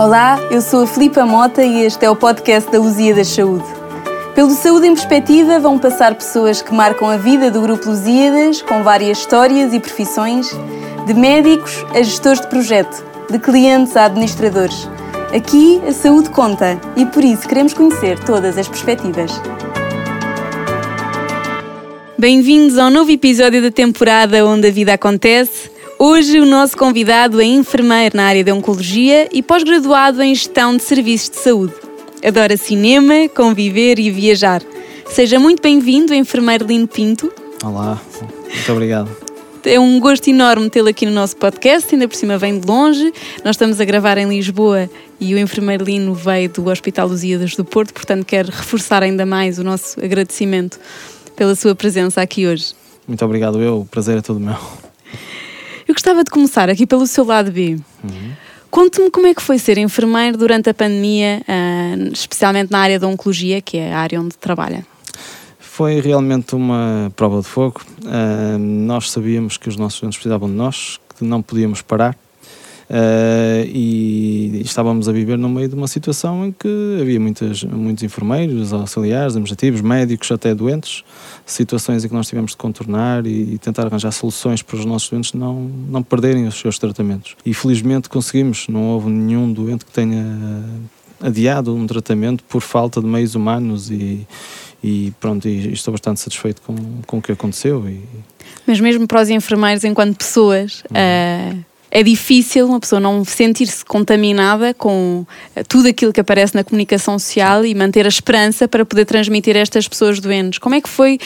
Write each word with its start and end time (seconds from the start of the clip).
Olá, 0.00 0.40
eu 0.50 0.62
sou 0.62 0.84
a 0.84 0.86
Filipa 0.86 1.26
Mota 1.26 1.62
e 1.62 1.82
este 1.84 2.06
é 2.06 2.10
o 2.10 2.16
podcast 2.16 2.72
da 2.72 2.78
Lusíadas 2.78 3.28
Saúde. 3.28 3.66
Pelo 4.34 4.48
Saúde 4.52 4.86
em 4.86 4.94
Perspectiva 4.94 5.60
vão 5.60 5.78
passar 5.78 6.14
pessoas 6.14 6.62
que 6.62 6.72
marcam 6.72 7.06
a 7.06 7.18
vida 7.18 7.50
do 7.50 7.60
Grupo 7.60 7.90
Lusíadas 7.90 8.62
com 8.62 8.82
várias 8.82 9.18
histórias 9.18 9.74
e 9.74 9.78
profissões, 9.78 10.48
de 11.06 11.12
médicos 11.12 11.84
a 11.90 12.02
gestores 12.02 12.40
de 12.40 12.46
projeto, 12.46 13.04
de 13.30 13.38
clientes 13.38 13.94
a 13.94 14.06
administradores. 14.06 14.88
Aqui 15.36 15.82
a 15.86 15.92
saúde 15.92 16.30
conta 16.30 16.80
e 16.96 17.04
por 17.04 17.22
isso 17.22 17.46
queremos 17.46 17.74
conhecer 17.74 18.18
todas 18.20 18.56
as 18.56 18.68
perspectivas. 18.68 19.30
Bem-vindos 22.16 22.78
ao 22.78 22.88
novo 22.88 23.10
episódio 23.10 23.60
da 23.60 23.70
temporada 23.70 24.46
onde 24.46 24.66
a 24.66 24.70
vida 24.70 24.94
acontece. 24.94 25.79
Hoje 26.02 26.40
o 26.40 26.46
nosso 26.46 26.78
convidado 26.78 27.42
é 27.42 27.44
enfermeiro 27.44 28.16
na 28.16 28.24
área 28.24 28.42
de 28.42 28.50
Oncologia 28.50 29.28
e 29.30 29.42
pós-graduado 29.42 30.22
em 30.22 30.34
Gestão 30.34 30.74
de 30.74 30.82
Serviços 30.82 31.28
de 31.28 31.36
Saúde. 31.36 31.74
Adora 32.24 32.56
cinema, 32.56 33.28
conviver 33.36 33.98
e 33.98 34.10
viajar. 34.10 34.62
Seja 35.06 35.38
muito 35.38 35.60
bem-vindo, 35.60 36.14
enfermeiro 36.14 36.66
Lino 36.66 36.88
Pinto. 36.88 37.30
Olá, 37.62 38.00
muito 38.18 38.72
obrigado. 38.72 39.14
É 39.62 39.78
um 39.78 40.00
gosto 40.00 40.30
enorme 40.30 40.70
tê-lo 40.70 40.88
aqui 40.88 41.04
no 41.04 41.12
nosso 41.12 41.36
podcast, 41.36 41.94
ainda 41.94 42.08
por 42.08 42.16
cima 42.16 42.38
vem 42.38 42.58
de 42.58 42.66
longe. 42.66 43.12
Nós 43.44 43.56
estamos 43.56 43.78
a 43.78 43.84
gravar 43.84 44.16
em 44.16 44.26
Lisboa 44.26 44.88
e 45.20 45.34
o 45.34 45.38
enfermeiro 45.38 45.84
Lino 45.84 46.14
veio 46.14 46.48
do 46.48 46.66
Hospital 46.70 47.10
dos 47.10 47.22
Iadas 47.22 47.54
do 47.54 47.64
Porto, 47.64 47.92
portanto 47.92 48.24
quero 48.24 48.50
reforçar 48.50 49.02
ainda 49.02 49.26
mais 49.26 49.58
o 49.58 49.62
nosso 49.62 50.02
agradecimento 50.02 50.80
pela 51.36 51.54
sua 51.54 51.74
presença 51.74 52.22
aqui 52.22 52.46
hoje. 52.46 52.72
Muito 53.06 53.22
obrigado 53.22 53.60
eu, 53.60 53.80
o 53.80 53.84
prazer 53.84 54.16
é 54.16 54.22
todo 54.22 54.40
meu. 54.40 54.56
Eu 55.90 55.94
gostava 55.94 56.22
de 56.22 56.30
começar 56.30 56.70
aqui 56.70 56.86
pelo 56.86 57.04
seu 57.04 57.24
lado 57.24 57.50
B. 57.50 57.76
Uhum. 58.04 58.32
Conte-me 58.70 59.10
como 59.10 59.26
é 59.26 59.34
que 59.34 59.42
foi 59.42 59.58
ser 59.58 59.76
enfermeiro 59.76 60.38
durante 60.38 60.70
a 60.70 60.74
pandemia, 60.74 61.42
uh, 61.42 62.12
especialmente 62.12 62.70
na 62.70 62.78
área 62.78 62.96
da 62.96 63.08
oncologia, 63.08 63.60
que 63.60 63.76
é 63.76 63.92
a 63.92 63.98
área 63.98 64.20
onde 64.20 64.38
trabalha. 64.38 64.86
Foi 65.58 66.00
realmente 66.00 66.54
uma 66.54 67.12
prova 67.16 67.40
de 67.40 67.48
fogo. 67.48 67.80
Uh, 68.04 68.56
nós 68.56 69.10
sabíamos 69.10 69.56
que 69.56 69.68
os 69.68 69.74
nossos 69.74 70.00
doentes 70.00 70.16
precisavam 70.16 70.48
de 70.48 70.54
nós, 70.54 71.00
que 71.18 71.24
não 71.24 71.42
podíamos 71.42 71.82
parar. 71.82 72.16
Uh, 72.90 73.62
e 73.72 74.62
estávamos 74.64 75.08
a 75.08 75.12
viver 75.12 75.38
no 75.38 75.48
meio 75.48 75.68
de 75.68 75.76
uma 75.76 75.86
situação 75.86 76.44
em 76.44 76.50
que 76.50 76.98
havia 77.00 77.20
muitas, 77.20 77.62
muitos 77.62 78.02
enfermeiros, 78.02 78.72
auxiliares, 78.72 79.34
administrativos, 79.34 79.80
médicos, 79.80 80.28
até 80.32 80.52
doentes, 80.52 81.04
situações 81.46 82.04
em 82.04 82.08
que 82.08 82.14
nós 82.14 82.26
tivemos 82.26 82.50
de 82.50 82.56
contornar 82.56 83.24
e, 83.28 83.54
e, 83.54 83.58
tentar 83.58 83.86
arranjar 83.86 84.10
soluções 84.10 84.60
para 84.60 84.76
os 84.76 84.84
nossos 84.84 85.08
doentes 85.08 85.34
não, 85.34 85.70
não 85.88 86.02
perderem 86.02 86.48
os 86.48 86.58
seus 86.58 86.80
tratamentos. 86.80 87.36
E 87.46 87.54
felizmente 87.54 88.08
conseguimos, 88.08 88.66
não 88.66 88.88
houve 88.88 89.08
nenhum 89.08 89.52
doente 89.52 89.84
que 89.84 89.92
tenha 89.92 90.24
adiado 91.20 91.72
um 91.72 91.86
tratamento 91.86 92.42
por 92.42 92.60
falta 92.60 93.00
de 93.00 93.06
meios 93.06 93.36
humanos 93.36 93.88
e, 93.88 94.26
e 94.82 95.12
pronto, 95.20 95.46
e 95.46 95.72
estou 95.72 95.92
bastante 95.92 96.18
satisfeito 96.18 96.60
com, 96.62 96.74
com 97.06 97.18
o 97.18 97.22
que 97.22 97.30
aconteceu. 97.30 97.88
E... 97.88 98.00
Mas 98.66 98.80
mesmo 98.80 99.06
para 99.06 99.22
os 99.22 99.30
enfermeiros, 99.30 99.84
enquanto 99.84 100.16
pessoas, 100.16 100.82
uh 100.90 101.69
é 101.90 102.02
difícil 102.02 102.66
uma 102.66 102.78
pessoa 102.78 103.00
não 103.00 103.24
sentir-se 103.24 103.84
contaminada 103.84 104.72
com 104.72 105.26
eh, 105.56 105.64
tudo 105.64 105.88
aquilo 105.88 106.12
que 106.12 106.20
aparece 106.20 106.54
na 106.54 106.62
comunicação 106.62 107.18
social 107.18 107.64
e 107.64 107.74
manter 107.74 108.06
a 108.06 108.08
esperança 108.08 108.68
para 108.68 108.84
poder 108.84 109.04
transmitir 109.04 109.56
a 109.56 109.60
estas 109.60 109.88
pessoas 109.88 110.20
doentes. 110.20 110.58
Como 110.58 110.74
é 110.74 110.80
que 110.80 110.88
foi 110.88 111.18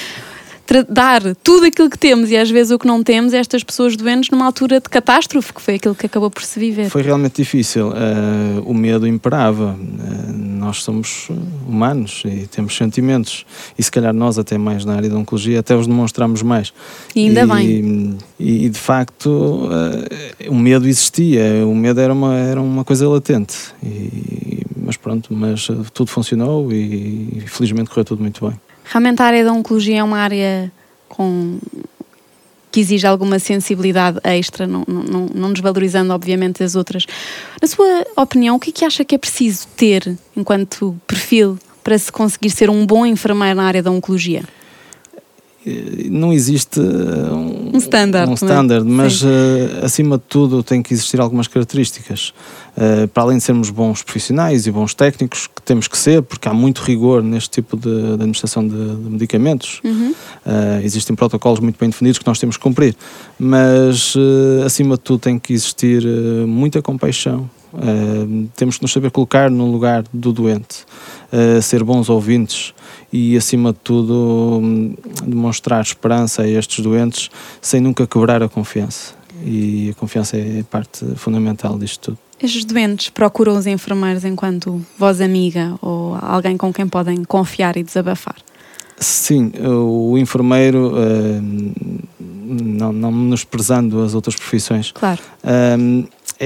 dar 0.88 1.34
tudo 1.42 1.66
aquilo 1.66 1.90
que 1.90 1.98
temos 1.98 2.30
e 2.30 2.36
às 2.36 2.50
vezes 2.50 2.72
o 2.72 2.78
que 2.78 2.86
não 2.86 3.02
temos 3.02 3.34
a 3.34 3.38
estas 3.38 3.62
pessoas 3.62 3.96
doentes 3.96 4.30
numa 4.30 4.46
altura 4.46 4.80
de 4.80 4.88
catástrofe, 4.88 5.52
que 5.52 5.60
foi 5.60 5.74
aquilo 5.74 5.94
que 5.94 6.06
acabou 6.06 6.30
por 6.30 6.42
se 6.42 6.58
viver? 6.58 6.88
Foi 6.88 7.02
realmente 7.02 7.36
difícil. 7.36 7.88
Uh, 7.88 8.62
o 8.64 8.72
medo 8.72 9.06
imperava. 9.06 9.76
Uh, 9.78 10.32
nós 10.32 10.82
somos 10.82 11.28
humanos 11.68 12.22
e 12.24 12.46
temos 12.46 12.76
sentimentos. 12.76 13.44
E 13.78 13.82
se 13.82 13.90
calhar 13.90 14.14
nós, 14.14 14.38
até 14.38 14.56
mais 14.56 14.84
na 14.84 14.94
área 14.94 15.10
da 15.10 15.16
oncologia, 15.16 15.60
até 15.60 15.76
os 15.76 15.86
demonstramos 15.86 16.42
mais. 16.42 16.72
E 17.14 17.28
ainda 17.28 17.42
e, 17.42 17.46
bem. 17.46 18.18
E, 18.40 18.64
e 18.64 18.68
de 18.68 18.78
facto, 18.78 19.28
uh, 19.28 20.50
o 20.50 20.54
medo 20.54 20.88
existia. 20.88 21.66
O 21.66 21.74
medo 21.74 22.00
era 22.00 22.12
uma, 22.12 22.34
era 22.36 22.60
uma 22.60 22.84
coisa 22.84 23.08
latente. 23.08 23.54
E, 23.82 24.62
mas 24.84 24.96
pronto, 24.96 25.32
mas 25.32 25.66
tudo 25.92 26.10
funcionou 26.10 26.72
e, 26.72 27.28
e 27.36 27.42
felizmente 27.46 27.90
correu 27.90 28.04
tudo 28.04 28.22
muito 28.22 28.46
bem. 28.46 28.58
Realmente 28.84 29.20
a 29.22 29.26
área 29.26 29.44
da 29.44 29.52
oncologia 29.52 29.98
é 29.98 30.04
uma 30.04 30.18
área 30.18 30.70
com 31.08 31.58
que 32.70 32.80
exige 32.80 33.06
alguma 33.06 33.38
sensibilidade 33.38 34.18
extra, 34.24 34.66
não, 34.66 34.84
não, 34.88 35.26
não 35.32 35.52
desvalorizando, 35.52 36.12
obviamente, 36.12 36.60
as 36.62 36.74
outras. 36.74 37.06
Na 37.62 37.68
sua 37.68 38.04
opinião, 38.16 38.56
o 38.56 38.58
que 38.58 38.70
é 38.70 38.72
que 38.72 38.84
acha 38.84 39.04
que 39.04 39.14
é 39.14 39.18
preciso 39.18 39.68
ter 39.76 40.18
enquanto 40.36 40.96
perfil 41.06 41.56
para 41.84 41.96
se 41.96 42.10
conseguir 42.10 42.50
ser 42.50 42.68
um 42.68 42.84
bom 42.84 43.06
enfermeiro 43.06 43.54
na 43.54 43.64
área 43.64 43.80
da 43.80 43.92
oncologia? 43.92 44.42
Não 46.10 46.32
existe 46.32 46.78
um, 46.80 47.70
um 47.74 47.78
standard, 47.78 48.30
um 48.30 48.34
standard 48.34 48.86
mas 48.86 49.22
uh, 49.22 49.26
acima 49.82 50.18
de 50.18 50.24
tudo 50.28 50.62
tem 50.62 50.82
que 50.82 50.92
existir 50.92 51.20
algumas 51.20 51.48
características. 51.48 52.32
Uh, 52.76 53.06
para 53.08 53.22
além 53.22 53.38
de 53.38 53.44
sermos 53.44 53.70
bons 53.70 54.02
profissionais 54.02 54.66
e 54.66 54.70
bons 54.70 54.94
técnicos, 54.94 55.46
que 55.46 55.62
temos 55.62 55.86
que 55.86 55.96
ser, 55.96 56.22
porque 56.22 56.48
há 56.48 56.52
muito 56.52 56.80
rigor 56.80 57.22
neste 57.22 57.50
tipo 57.50 57.76
de, 57.76 58.02
de 58.02 58.12
administração 58.14 58.66
de, 58.66 58.96
de 58.96 59.10
medicamentos, 59.10 59.80
uhum. 59.84 60.10
uh, 60.10 60.82
existem 60.82 61.14
protocolos 61.14 61.60
muito 61.60 61.78
bem 61.78 61.88
definidos 61.88 62.18
que 62.18 62.26
nós 62.26 62.38
temos 62.38 62.56
que 62.56 62.62
cumprir, 62.62 62.96
mas 63.38 64.14
acima 64.66 64.96
de 64.96 65.02
tudo 65.02 65.20
tem 65.20 65.38
que 65.38 65.52
existir 65.52 66.04
muita 66.46 66.82
compaixão. 66.82 67.48
Temos 68.56 68.76
que 68.76 68.82
nos 68.82 68.92
saber 68.92 69.10
colocar 69.10 69.50
no 69.50 69.70
lugar 69.70 70.04
do 70.12 70.32
doente, 70.32 70.84
ser 71.62 71.82
bons 71.82 72.08
ouvintes 72.08 72.74
e, 73.12 73.36
acima 73.36 73.72
de 73.72 73.78
tudo, 73.78 74.60
hum, 74.60 74.94
demonstrar 75.24 75.80
esperança 75.82 76.42
a 76.42 76.48
estes 76.48 76.82
doentes 76.82 77.30
sem 77.60 77.80
nunca 77.80 78.06
quebrar 78.06 78.42
a 78.42 78.48
confiança. 78.48 79.14
E 79.44 79.90
a 79.90 79.94
confiança 79.94 80.36
é 80.36 80.64
parte 80.68 81.04
fundamental 81.16 81.78
disto 81.78 82.10
tudo. 82.10 82.18
Estes 82.42 82.64
doentes 82.64 83.10
procuram 83.10 83.56
os 83.56 83.66
enfermeiros 83.66 84.24
enquanto 84.24 84.84
voz 84.98 85.20
amiga 85.20 85.74
ou 85.80 86.18
alguém 86.20 86.56
com 86.56 86.72
quem 86.72 86.88
podem 86.88 87.22
confiar 87.24 87.76
e 87.76 87.82
desabafar? 87.82 88.36
Sim, 88.98 89.52
o 89.62 90.16
enfermeiro, 90.18 90.92
não, 92.20 92.92
não 92.92 93.12
menosprezando 93.12 94.02
as 94.02 94.14
outras 94.14 94.36
profissões, 94.36 94.92
claro. 94.92 95.20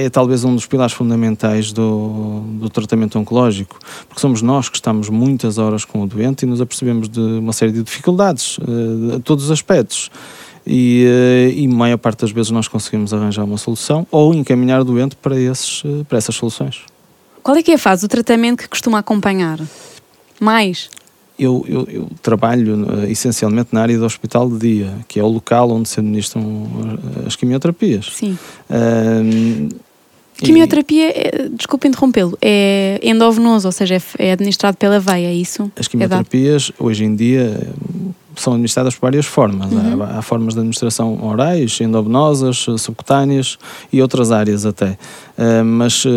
É 0.05 0.09
talvez 0.09 0.43
um 0.43 0.55
dos 0.55 0.65
pilares 0.65 0.93
fundamentais 0.93 1.71
do, 1.71 2.41
do 2.59 2.69
tratamento 2.69 3.17
oncológico, 3.19 3.77
porque 4.07 4.21
somos 4.21 4.41
nós 4.41 4.69
que 4.69 4.77
estamos 4.77 5.09
muitas 5.09 5.57
horas 5.57 5.83
com 5.83 6.01
o 6.01 6.07
doente 6.07 6.43
e 6.43 6.45
nos 6.45 6.61
apercebemos 6.61 7.09
de 7.09 7.19
uma 7.19 7.53
série 7.53 7.71
de 7.71 7.83
dificuldades, 7.83 8.57
uh, 8.59 9.17
a 9.17 9.19
todos 9.19 9.45
os 9.45 9.51
aspectos. 9.51 10.09
E, 10.65 11.05
uh, 11.07 11.57
e 11.57 11.67
maior 11.67 11.97
parte 11.97 12.21
das 12.21 12.31
vezes 12.31 12.51
nós 12.51 12.67
conseguimos 12.67 13.13
arranjar 13.13 13.43
uma 13.43 13.57
solução 13.57 14.05
ou 14.11 14.33
encaminhar 14.33 14.81
o 14.81 14.83
doente 14.83 15.15
para, 15.15 15.39
esses, 15.39 15.83
uh, 15.83 16.05
para 16.07 16.17
essas 16.17 16.35
soluções. 16.35 16.81
Qual 17.41 17.57
é 17.57 17.63
que 17.63 17.71
é 17.71 17.75
a 17.75 17.79
fase 17.79 18.03
do 18.03 18.07
tratamento 18.07 18.59
que 18.59 18.67
costuma 18.67 18.99
acompanhar? 18.99 19.59
Mais? 20.39 20.89
Eu, 21.39 21.65
eu, 21.67 21.87
eu, 21.89 22.07
trabalho 22.21 22.85
uh, 22.85 23.05
essencialmente 23.05 23.69
na 23.71 23.81
área 23.81 23.97
do 23.97 24.05
hospital 24.05 24.49
de 24.49 24.59
dia, 24.59 24.93
que 25.07 25.19
é 25.19 25.23
o 25.23 25.27
local 25.27 25.71
onde 25.71 25.87
se 25.87 25.99
administram 25.99 26.67
as 27.25 27.35
quimioterapias. 27.35 28.11
Sim. 28.13 28.37
Uh, 28.69 29.69
Quimioterapia, 30.45 31.09
é, 31.09 31.49
desculpe 31.51 31.87
interrompê-lo, 31.87 32.37
é 32.41 32.99
endovenoso, 33.03 33.67
ou 33.67 33.71
seja, 33.71 33.95
é, 33.95 34.01
é 34.17 34.31
administrado 34.31 34.77
pela 34.77 34.99
veia, 34.99 35.27
é 35.27 35.33
isso? 35.33 35.71
As 35.75 35.87
quimioterapias, 35.87 36.71
é 36.79 36.83
hoje 36.83 37.03
em 37.03 37.15
dia, 37.15 37.73
são 38.35 38.53
administradas 38.53 38.95
por 38.95 39.01
várias 39.01 39.25
formas. 39.25 39.71
Uhum. 39.71 40.01
Há, 40.01 40.17
há, 40.17 40.21
formas 40.21 40.53
de 40.53 40.59
administração 40.59 41.23
orais, 41.23 41.79
endovenosas, 41.81 42.65
subcutâneas 42.77 43.57
e 43.91 44.01
outras 44.01 44.31
áreas 44.31 44.65
até. 44.65 44.97
Uh, 45.37 45.63
mas 45.65 46.05
uh, 46.05 46.09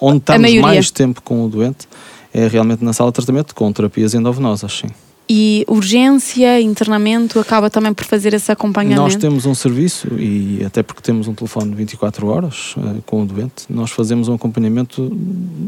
onde 0.00 0.18
estamos 0.18 0.54
mais 0.56 0.90
tempo 0.90 1.22
com 1.22 1.44
o 1.44 1.48
doente 1.48 1.88
é 2.32 2.46
realmente 2.46 2.84
na 2.84 2.92
sala 2.92 3.10
de 3.10 3.14
tratamento 3.14 3.54
com 3.54 3.70
terapias 3.72 4.14
endovenosas, 4.14 4.72
sim. 4.72 4.88
E 5.34 5.64
urgência, 5.66 6.60
internamento, 6.60 7.40
acaba 7.40 7.70
também 7.70 7.94
por 7.94 8.04
fazer 8.04 8.34
esse 8.34 8.52
acompanhamento? 8.52 9.00
Nós 9.00 9.16
temos 9.16 9.46
um 9.46 9.54
serviço, 9.54 10.08
e 10.18 10.62
até 10.62 10.82
porque 10.82 11.00
temos 11.00 11.26
um 11.26 11.32
telefone 11.32 11.74
24 11.74 12.26
horas 12.26 12.74
uh, 12.76 13.00
com 13.06 13.22
o 13.22 13.24
doente, 13.24 13.64
nós 13.70 13.90
fazemos 13.90 14.28
um 14.28 14.34
acompanhamento 14.34 15.10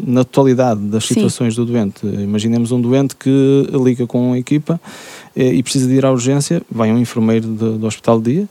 na 0.06 0.22
totalidade 0.22 0.82
das 0.82 1.06
situações 1.06 1.54
Sim. 1.54 1.64
do 1.64 1.72
doente. 1.72 2.06
Imaginemos 2.06 2.72
um 2.72 2.80
doente 2.80 3.16
que 3.16 3.66
liga 3.82 4.06
com 4.06 4.32
uma 4.32 4.38
equipa 4.38 4.78
uh, 5.34 5.40
e 5.40 5.62
precisa 5.62 5.88
de 5.88 5.94
ir 5.94 6.04
à 6.04 6.12
urgência, 6.12 6.60
vai 6.70 6.92
um 6.92 6.98
enfermeiro 6.98 7.46
do, 7.46 7.78
do 7.78 7.86
hospital 7.86 8.20
de 8.20 8.34
dia, 8.34 8.48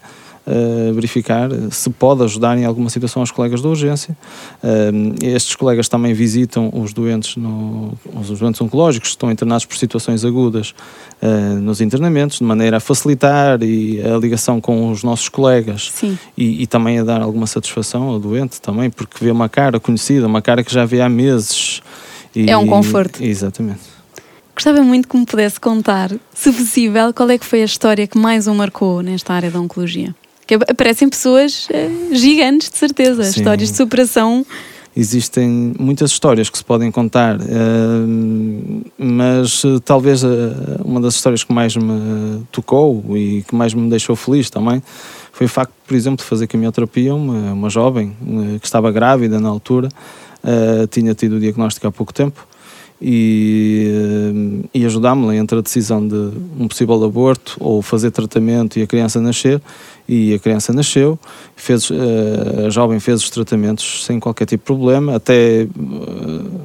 uh, 0.47 0.93
verificar 0.93 1.49
se 1.71 1.89
pode 1.89 2.23
ajudar 2.23 2.57
em 2.57 2.65
alguma 2.65 2.89
situação 2.89 3.21
aos 3.21 3.31
colegas 3.31 3.61
da 3.61 3.69
urgência. 3.69 4.15
Uh, 4.63 5.15
estes 5.23 5.55
colegas 5.55 5.87
também 5.87 6.13
visitam 6.13 6.69
os 6.73 6.93
doentes, 6.93 7.35
no, 7.35 7.93
os 8.15 8.39
doentes 8.39 8.61
oncológicos 8.61 9.09
que 9.09 9.15
estão 9.15 9.31
internados 9.31 9.65
por 9.65 9.77
situações 9.77 10.23
agudas 10.23 10.73
uh, 11.21 11.59
nos 11.59 11.81
internamentos, 11.81 12.39
de 12.39 12.43
maneira 12.43 12.77
a 12.77 12.79
facilitar 12.79 13.61
e 13.63 14.01
a 14.01 14.17
ligação 14.17 14.59
com 14.59 14.91
os 14.91 15.03
nossos 15.03 15.29
colegas 15.29 15.91
e, 16.37 16.63
e, 16.63 16.67
também 16.67 16.99
a 16.99 17.03
dar 17.03 17.21
alguma 17.21 17.47
satisfação 17.47 18.03
ao 18.03 18.19
doente 18.19 18.61
também, 18.61 18.89
porque 18.89 19.23
vê 19.23 19.31
uma 19.31 19.49
cara 19.49 19.79
conhecida, 19.79 20.27
uma 20.27 20.41
cara 20.41 20.63
que 20.63 20.73
já 20.73 20.85
vê 20.85 21.01
há 21.01 21.09
meses. 21.09 21.81
E, 22.35 22.49
é 22.49 22.57
um 22.57 22.67
conforto. 22.67 23.23
Exatamente. 23.23 23.93
Gostava 24.55 24.83
muito 24.83 25.07
que 25.07 25.17
me 25.17 25.25
pudesse 25.25 25.59
contar, 25.59 26.11
se 26.33 26.51
possível, 26.51 27.11
qual 27.11 27.29
é 27.29 27.37
que 27.39 27.45
foi 27.45 27.63
a 27.63 27.65
história 27.65 28.05
que 28.05 28.17
mais 28.17 28.47
o 28.47 28.53
marcou 28.53 29.01
nesta 29.01 29.33
área 29.33 29.49
da 29.49 29.59
oncologia. 29.59 30.13
Que 30.45 30.55
aparecem 30.55 31.09
pessoas 31.09 31.67
uh, 31.69 32.15
gigantes, 32.15 32.69
de 32.69 32.77
certeza, 32.77 33.23
Sim. 33.23 33.39
histórias 33.39 33.69
de 33.71 33.77
superação. 33.77 34.45
Existem 34.95 35.73
muitas 35.79 36.11
histórias 36.11 36.49
que 36.49 36.57
se 36.57 36.63
podem 36.63 36.91
contar, 36.91 37.37
uh, 37.37 38.83
mas 38.97 39.63
uh, 39.63 39.79
talvez 39.79 40.21
uma 40.83 41.01
das 41.01 41.15
histórias 41.15 41.43
que 41.43 41.51
mais 41.51 41.75
me 41.75 42.43
tocou 42.51 43.03
e 43.17 43.43
que 43.47 43.55
mais 43.55 43.73
me 43.73 43.89
deixou 43.89 44.15
feliz 44.15 44.49
também 44.49 44.83
foi 45.31 45.47
o 45.47 45.49
facto, 45.49 45.73
por 45.87 45.95
exemplo, 45.95 46.17
de 46.17 46.29
fazer 46.29 46.45
quimioterapia. 46.45 47.15
Uma, 47.15 47.53
uma 47.53 47.69
jovem 47.69 48.15
que 48.61 48.67
estava 48.67 48.91
grávida 48.91 49.39
na 49.39 49.49
altura, 49.49 49.89
tinha 50.91 51.15
tido 51.15 51.37
o 51.37 51.39
diagnóstico 51.39 51.87
há 51.87 51.91
pouco 51.91 52.13
tempo 52.13 52.47
e, 53.05 53.85
eh, 53.85 54.69
e 54.73 54.85
ajudámo-la 54.85 55.35
entre 55.35 55.59
a 55.59 55.61
decisão 55.61 56.07
de 56.07 56.31
um 56.57 56.69
possível 56.69 57.03
aborto 57.03 57.57
ou 57.59 57.81
fazer 57.81 58.11
tratamento 58.11 58.79
e 58.79 58.81
a 58.81 58.87
criança 58.87 59.19
nascer. 59.19 59.61
E 60.07 60.33
a 60.33 60.39
criança 60.39 60.71
nasceu, 60.73 61.19
fez, 61.55 61.89
eh, 61.91 62.67
a 62.67 62.69
jovem 62.69 62.99
fez 62.99 63.21
os 63.21 63.29
tratamentos 63.29 64.05
sem 64.05 64.19
qualquer 64.19 64.45
tipo 64.45 64.63
de 64.63 64.65
problema, 64.65 65.15
até 65.15 65.65
uh, 65.65 66.61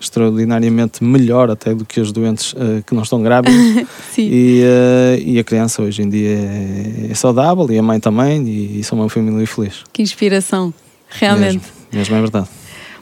extraordinariamente 0.00 1.04
melhor 1.04 1.50
até 1.50 1.74
do 1.74 1.84
que 1.84 2.00
as 2.00 2.12
doentes 2.12 2.54
uh, 2.54 2.82
que 2.86 2.94
não 2.94 3.02
estão 3.02 3.22
grávidas. 3.22 3.54
e, 4.16 4.62
uh, 4.62 5.22
e 5.22 5.38
a 5.38 5.44
criança 5.44 5.82
hoje 5.82 6.02
em 6.02 6.08
dia 6.08 6.30
é, 6.30 7.08
é, 7.10 7.14
saudável 7.14 7.70
e 7.70 7.78
a 7.78 7.82
mãe 7.82 8.00
também, 8.00 8.42
e, 8.46 8.80
e 8.80 8.84
são 8.84 8.98
uma 8.98 9.08
família 9.10 9.46
feliz. 9.46 9.84
Que 9.92 10.00
inspiração, 10.00 10.72
realmente. 11.10 11.54
Mesmo, 11.54 11.62
mesmo 11.92 12.16
é 12.16 12.20
verdade. 12.20 12.48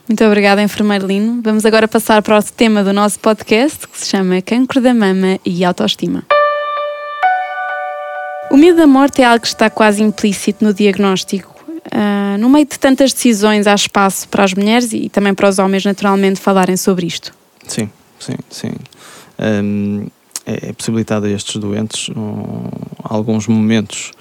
Muito 0.09 0.25
obrigada, 0.25 0.63
enfermeiro 0.63 1.05
Lino. 1.05 1.41
Vamos 1.43 1.67
agora 1.67 1.89
passar 1.89 2.23
para 2.23 2.39
o 2.39 2.43
tema 2.43 2.85
do 2.85 2.93
nosso 2.93 3.19
podcast, 3.19 3.89
que 3.89 3.99
se 3.99 4.07
chama 4.07 4.41
Cancro 4.41 4.81
da 4.81 4.95
Mama 4.95 5.41
e 5.45 5.65
Autoestima. 5.65 6.25
O 8.49 8.57
medo 8.57 8.77
da 8.77 8.87
morte 8.87 9.21
é 9.21 9.25
algo 9.25 9.41
que 9.41 9.49
está 9.49 9.69
quase 9.69 10.05
implícito 10.05 10.65
no 10.65 10.73
diagnóstico. 10.73 11.57
Uh, 11.87 12.39
no 12.39 12.49
meio 12.49 12.67
de 12.67 12.79
tantas 12.79 13.13
decisões, 13.13 13.67
há 13.67 13.75
espaço 13.75 14.29
para 14.29 14.45
as 14.45 14.55
mulheres 14.55 14.93
e 14.93 15.09
também 15.09 15.35
para 15.35 15.49
os 15.49 15.59
homens, 15.59 15.85
naturalmente, 15.85 16.41
falarem 16.41 16.77
sobre 16.77 17.07
isto. 17.07 17.35
Sim, 17.67 17.91
sim, 18.21 18.37
sim. 18.49 18.73
Um, 19.41 20.07
é, 20.47 20.69
é 20.69 20.73
possibilitado 20.73 21.27
a 21.27 21.31
estes 21.31 21.57
doentes 21.57 22.11
um, 22.11 22.69
alguns 23.03 23.49
momentos 23.49 24.13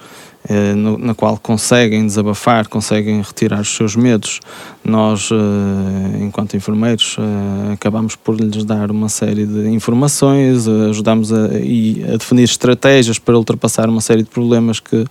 no, 0.74 0.96
na 0.96 1.14
qual 1.14 1.38
conseguem 1.38 2.06
desabafar, 2.06 2.68
conseguem 2.68 3.20
retirar 3.20 3.60
os 3.60 3.74
seus 3.74 3.96
medos. 3.96 4.40
Nós, 4.84 5.30
eh, 5.32 6.22
enquanto 6.22 6.56
enfermeiros, 6.56 7.16
eh, 7.18 7.72
acabamos 7.72 8.14
por 8.14 8.40
lhes 8.40 8.64
dar 8.64 8.90
uma 8.90 9.08
série 9.08 9.44
de 9.46 9.68
informações, 9.68 10.68
ajudamos 10.68 11.32
a, 11.32 11.46
a 11.46 12.16
definir 12.16 12.44
estratégias 12.44 13.18
para 13.18 13.36
ultrapassar 13.36 13.88
uma 13.88 14.00
série 14.00 14.22
de 14.22 14.28
problemas 14.28 14.78
que 14.78 15.04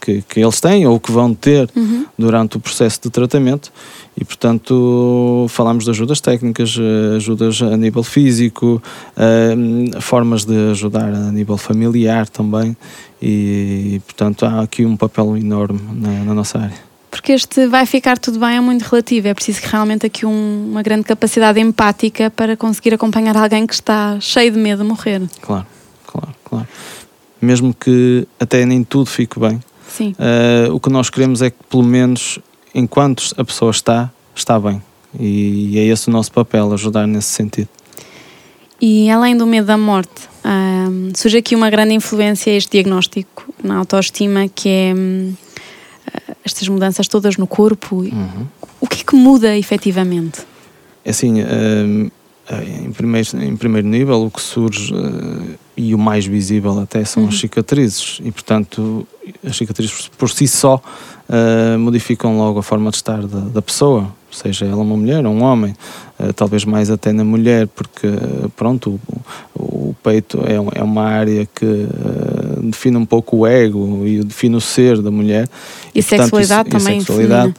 que, 0.00 0.22
que, 0.22 0.40
eles 0.40 0.60
têm 0.60 0.86
ou 0.86 0.98
que 0.98 1.12
vão 1.12 1.34
ter 1.34 1.68
uhum. 1.76 2.06
durante 2.18 2.56
o 2.56 2.60
processo 2.60 3.00
de 3.02 3.10
tratamento 3.10 3.72
e, 4.16 4.24
portanto, 4.24 5.46
falamos 5.48 5.84
de 5.84 5.90
ajudas 5.90 6.20
técnicas, 6.20 6.76
eh, 6.78 7.16
ajudas 7.16 7.62
a 7.62 7.76
nível 7.76 8.02
físico, 8.02 8.82
uh, 9.16 10.00
formas 10.00 10.44
de 10.44 10.70
ajudar 10.70 11.12
a 11.12 11.32
nível 11.32 11.56
familiar 11.56 12.28
também 12.28 12.76
e, 13.22 14.00
portanto, 14.04 14.44
há 14.44 14.62
aqui 14.62 14.84
um 14.84 14.96
papel 14.96 15.36
enorme 15.36 15.80
na, 15.94 16.24
na 16.24 16.34
nossa 16.34 16.58
área 16.58 16.90
porque 17.10 17.32
este 17.32 17.66
vai 17.66 17.84
ficar 17.84 18.18
tudo 18.18 18.38
bem 18.38 18.56
é 18.56 18.60
muito 18.60 18.82
relativo. 18.82 19.28
É 19.28 19.34
preciso 19.34 19.60
que 19.60 19.68
realmente 19.68 20.06
aqui 20.06 20.24
um, 20.24 20.68
uma 20.70 20.82
grande 20.82 21.04
capacidade 21.04 21.58
empática 21.60 22.30
para 22.30 22.56
conseguir 22.56 22.94
acompanhar 22.94 23.36
alguém 23.36 23.66
que 23.66 23.74
está 23.74 24.18
cheio 24.20 24.52
de 24.52 24.58
medo 24.58 24.82
de 24.82 24.88
morrer. 24.88 25.20
Claro, 25.42 25.66
claro, 26.06 26.34
claro. 26.44 26.68
Mesmo 27.42 27.74
que 27.74 28.26
até 28.38 28.64
nem 28.64 28.84
tudo 28.84 29.06
fique 29.06 29.40
bem, 29.40 29.60
Sim. 29.90 30.14
Uh, 30.18 30.74
o 30.74 30.80
que 30.80 30.88
nós 30.88 31.10
queremos 31.10 31.42
é 31.42 31.50
que, 31.50 31.56
pelo 31.68 31.82
menos, 31.82 32.38
enquanto 32.74 33.34
a 33.36 33.44
pessoa 33.44 33.70
está, 33.70 34.10
está 34.34 34.58
bem. 34.58 34.80
E, 35.18 35.78
é 35.78 35.84
esse 35.86 36.08
o 36.08 36.12
nosso 36.12 36.30
papel, 36.32 36.72
ajudar 36.72 37.06
nesse 37.06 37.28
sentido. 37.28 37.68
E 38.80 39.10
além 39.10 39.36
do 39.36 39.46
medo 39.46 39.66
da 39.66 39.76
morte, 39.76 40.28
uh, 40.44 41.12
surge 41.14 41.38
aqui 41.38 41.54
uma 41.54 41.68
grande 41.68 41.92
influência 41.92 42.50
este 42.50 42.72
diagnóstico 42.72 43.52
na 43.62 43.76
autoestima, 43.76 44.48
que 44.48 44.68
é 44.68 44.94
uh, 44.94 46.36
estas 46.44 46.68
mudanças 46.68 47.08
todas 47.08 47.36
no 47.36 47.46
corpo. 47.46 47.96
Uhum. 47.96 48.46
O 48.80 48.86
que 48.86 49.02
é 49.02 49.04
que 49.04 49.14
muda 49.14 49.56
efetivamente? 49.58 50.40
É 51.04 51.10
assim, 51.10 51.40
em, 51.40 52.92
primeiro, 52.92 53.28
em 53.42 53.56
primeiro 53.56 53.88
nível, 53.88 54.24
o 54.24 54.30
que 54.30 54.40
surge 54.40 54.94
e 55.76 55.94
o 55.94 55.98
mais 55.98 56.26
visível 56.26 56.78
até 56.78 57.04
são 57.04 57.22
uhum. 57.22 57.28
as 57.30 57.38
cicatrizes 57.38 58.20
e 58.22 58.30
portanto 58.30 59.06
as 59.44 59.56
cicatrizes 59.56 60.10
por 60.18 60.30
si 60.30 60.46
só 60.46 60.76
uh, 61.28 61.78
modificam 61.78 62.36
logo 62.36 62.58
a 62.58 62.62
forma 62.62 62.90
de 62.90 62.96
estar 62.96 63.22
da, 63.26 63.40
da, 63.40 63.62
pessoa 63.62 64.08
seja 64.30 64.66
ela 64.66 64.82
uma 64.82 64.96
mulher 64.96 65.24
ou 65.26 65.32
um 65.32 65.42
homem 65.42 65.74
uh, 66.18 66.32
talvez 66.32 66.64
mais 66.64 66.90
até 66.90 67.12
na 67.12 67.24
mulher 67.24 67.66
porque 67.68 68.08
pronto 68.56 69.00
o, 69.54 69.90
o 69.90 69.96
peito 70.02 70.40
é, 70.46 70.78
é, 70.78 70.82
uma 70.82 71.04
área 71.04 71.46
que 71.46 71.64
uh, 71.64 72.62
define 72.62 72.96
um 72.96 73.06
pouco 73.06 73.38
o 73.38 73.46
ego 73.46 74.06
e 74.06 74.22
define 74.22 74.56
o 74.56 74.60
ser 74.60 75.02
da 75.02 75.10
mulher. 75.10 75.48
E, 75.94 75.98
e 75.98 76.02
sexualidade 76.02 76.70
portanto, 76.70 76.80
isso, 76.80 76.86
também 76.86 76.98
e 76.98 77.00
sexualidade, 77.00 77.54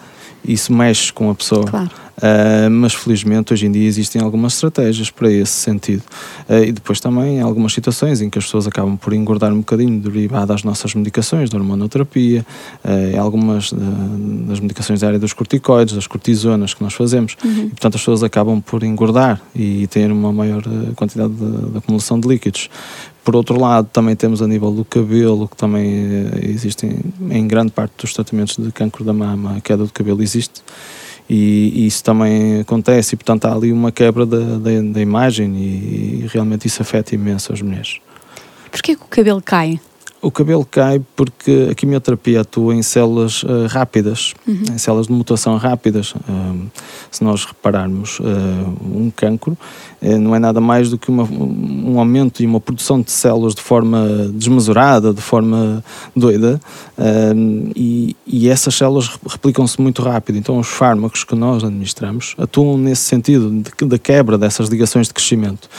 isso 0.45 0.73
mexe 0.73 1.11
com 1.13 1.29
a 1.29 1.35
pessoa. 1.35 1.65
Claro. 1.65 1.89
Uh, 2.21 2.69
mas 2.69 2.93
felizmente 2.93 3.51
hoje 3.51 3.65
em 3.65 3.71
dia 3.71 3.87
existem 3.87 4.21
algumas 4.21 4.53
estratégias 4.53 5.09
para 5.09 5.31
esse 5.31 5.53
sentido. 5.53 6.03
Uh, 6.47 6.65
e 6.65 6.71
depois 6.71 6.99
também 6.99 7.41
algumas 7.41 7.73
situações 7.73 8.21
em 8.21 8.29
que 8.29 8.37
as 8.37 8.45
pessoas 8.45 8.67
acabam 8.67 8.95
por 8.95 9.11
engordar 9.11 9.51
um 9.51 9.57
bocadinho 9.57 9.99
derivado 9.99 10.53
às 10.53 10.63
nossas 10.63 10.93
medicações, 10.93 11.49
da 11.49 11.57
hormonoterapia, 11.57 12.45
uh, 12.85 13.19
algumas 13.19 13.73
das 13.73 14.59
medicações 14.59 14.99
da 14.99 15.07
área 15.07 15.19
dos 15.19 15.33
corticoides, 15.33 15.95
das 15.95 16.05
cortisonas 16.05 16.75
que 16.75 16.83
nós 16.83 16.93
fazemos. 16.93 17.35
Uhum. 17.43 17.65
E, 17.65 17.69
portanto, 17.69 17.95
as 17.95 18.01
pessoas 18.01 18.21
acabam 18.21 18.61
por 18.61 18.83
engordar 18.83 19.41
e 19.55 19.87
ter 19.87 20.11
uma 20.11 20.31
maior 20.31 20.63
quantidade 20.95 21.33
de, 21.33 21.71
de 21.71 21.77
acumulação 21.79 22.19
de 22.19 22.27
líquidos. 22.27 22.69
Por 23.23 23.35
outro 23.35 23.59
lado, 23.59 23.87
também 23.91 24.15
temos 24.15 24.41
a 24.41 24.47
nível 24.47 24.71
do 24.71 24.83
cabelo, 24.83 25.47
que 25.47 25.55
também 25.55 26.27
existem 26.41 26.99
em 27.29 27.47
grande 27.47 27.71
parte 27.71 27.93
dos 27.99 28.13
tratamentos 28.13 28.57
de 28.57 28.71
cancro 28.71 29.03
da 29.03 29.13
mama, 29.13 29.57
a 29.57 29.61
queda 29.61 29.83
do 29.83 29.93
cabelo 29.93 30.21
existe 30.23 30.61
e, 31.33 31.71
e, 31.73 31.87
isso 31.87 32.03
também 32.03 32.59
acontece 32.59 33.15
e 33.15 33.17
portanto 33.17 33.45
há 33.45 33.53
ali 33.53 33.71
uma 33.71 33.89
quebra 33.89 34.25
da, 34.25 34.37
da, 34.37 34.81
da 34.81 34.99
imagem 34.99 35.55
e, 35.55 36.23
e, 36.23 36.27
realmente 36.29 36.67
isso 36.67 36.81
afeta 36.81 37.15
imenso 37.15 37.53
as 37.53 37.61
mulheres. 37.61 37.99
Porquê 38.69 38.97
que 38.97 39.01
o 39.01 39.07
cabelo 39.07 39.41
cai? 39.41 39.79
O 40.21 40.29
cabelo 40.29 40.63
cai 40.63 41.01
porque 41.15 41.69
a 41.71 41.73
quimioterapia 41.73 42.41
atua 42.41 42.75
em 42.75 42.83
células 42.83 43.41
uh, 43.41 43.65
rápidas, 43.67 44.35
uhum. 44.47 44.63
em 44.71 44.77
células 44.77 45.07
de 45.07 45.13
mutação 45.13 45.57
rápidas. 45.57 46.13
Uh, 46.13 46.69
se 47.09 47.23
nós 47.23 47.43
repararmos, 47.43 48.19
uh, 48.19 48.23
um 48.83 49.11
cancro 49.15 49.57
não 50.19 50.35
é 50.35 50.39
nada 50.39 50.59
mais 50.59 50.89
do 50.89 50.97
que 50.97 51.09
uma, 51.09 51.23
um 51.23 51.99
aumento 51.99 52.41
e 52.41 52.45
uma 52.47 52.59
produção 52.59 52.99
de 53.01 53.11
células 53.11 53.53
de 53.53 53.61
forma 53.61 54.31
desmesurada, 54.33 55.13
de 55.13 55.21
forma 55.21 55.83
doida, 56.15 56.59
e, 57.75 58.15
e, 58.25 58.49
essas 58.49 58.73
células 58.73 59.11
replicam-se 59.27 59.79
muito 59.79 60.01
rápido. 60.01 60.39
Então, 60.39 60.57
os 60.57 60.69
fármacos 60.69 61.23
que 61.23 61.35
nós 61.35 61.63
administramos 61.63 62.33
atuam 62.39 62.79
nesse 62.79 63.03
sentido, 63.03 63.51
de, 63.51 63.85
de 63.85 63.99
quebra 63.99 64.39
dessas 64.39 64.69
ligações 64.69 65.05
de 65.05 65.13
crescimento. 65.13 65.69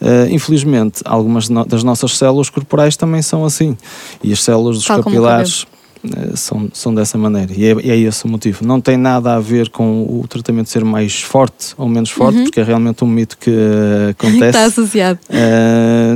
Uh, 0.00 0.30
infelizmente, 0.30 1.02
algumas 1.04 1.48
das 1.48 1.82
nossas 1.82 2.16
células 2.16 2.50
corporais 2.50 2.96
também 2.96 3.22
são 3.22 3.44
assim. 3.44 3.76
E 4.22 4.32
as 4.32 4.42
células 4.42 4.76
dos 4.76 4.86
Tal 4.86 5.02
capilares 5.02 5.62
uh, 5.62 6.36
são, 6.36 6.68
são 6.72 6.94
dessa 6.94 7.16
maneira. 7.18 7.52
E 7.54 7.64
é, 7.64 7.70
é, 7.70 7.96
esse 7.98 8.24
o 8.24 8.28
motivo. 8.28 8.64
Não 8.64 8.80
tem 8.80 8.96
nada 8.96 9.34
a 9.34 9.40
ver 9.40 9.68
com 9.68 10.02
o 10.02 10.26
tratamento 10.28 10.68
ser 10.68 10.84
mais 10.84 11.20
forte 11.20 11.74
ou 11.76 11.88
menos 11.88 12.10
forte, 12.10 12.38
uhum. 12.38 12.44
porque 12.44 12.60
é 12.60 12.64
realmente 12.64 13.04
um 13.04 13.08
mito 13.08 13.38
que 13.38 13.50
uh, 13.50 14.10
acontece. 14.10 14.46
Está 14.46 14.64
associado. 14.64 15.18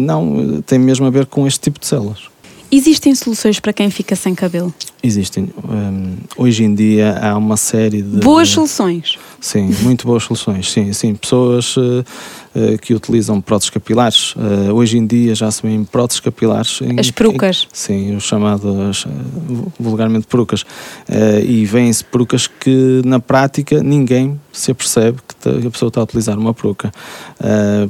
não, 0.01 0.63
tem 0.63 0.79
mesmo 0.79 1.07
a 1.07 1.11
ver 1.11 1.27
com 1.27 1.47
este 1.47 1.61
tipo 1.61 1.79
de 1.81 1.87
células. 1.87 2.29
Existem 2.71 3.15
soluções 3.15 3.59
para 3.59 3.73
quem 3.73 3.91
fica 3.91 4.15
sem 4.15 4.35
cabelo? 4.35 4.75
Existem. 5.03 5.49
Um, 5.65 6.17
hoje 6.37 6.65
em 6.65 6.75
dia 6.75 7.19
há 7.19 7.37
uma 7.37 7.57
série 7.57 8.03
de. 8.03 8.19
Boas 8.19 8.51
soluções. 8.51 9.17
Sim, 9.41 9.71
muito 9.83 10.07
boas 10.07 10.25
soluções. 10.25 10.71
Sim, 10.71 10.93
sim. 10.93 11.15
Pessoas 11.15 11.77
uh, 11.77 12.05
uh, 12.55 12.79
que 12.81 12.93
utilizam 12.93 13.41
próteses 13.41 13.71
capilares. 13.71 14.35
Uh, 14.35 14.73
hoje 14.75 14.99
em 14.99 15.07
dia 15.07 15.35
já 15.35 15.51
se 15.51 15.63
vêem 15.63 15.85
próteses 15.85 16.21
capilares. 16.21 16.81
Em, 16.83 16.99
as 16.99 17.11
perucas. 17.11 17.69
Em, 17.71 17.77
sim, 17.77 18.17
os 18.17 18.25
chamados 18.25 19.07
vulgarmente 19.79 20.27
perucas. 20.27 20.65
e 21.47 21.65
vêm-se 21.65 22.05
perucas 22.05 22.47
que 22.47 23.01
na 23.05 23.21
prática 23.21 23.83
ninguém 23.83 24.41
se 24.53 24.73
apercebe 24.73 25.19
que 25.41 25.67
a 25.67 25.71
pessoa 25.71 25.89
está 25.89 26.01
a 26.01 26.05
utilizar 26.05 26.37
uma 26.39 26.53
peruca. 26.53 26.91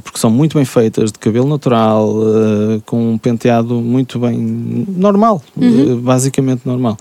porque 0.05 0.19
são 0.19 0.31
muito 0.31 0.55
bem 0.57 0.64
feitas, 0.64 1.11
de 1.11 1.19
cabelo 1.19 1.49
natural, 1.49 2.14
com 2.85 3.12
um 3.12 3.19
penteado 3.19 3.75
muito 3.81 4.19
bem 4.19 4.37
normal, 4.38 5.43
uhum. 5.57 6.00
basicamente 6.00 6.62
normal. 6.67 6.97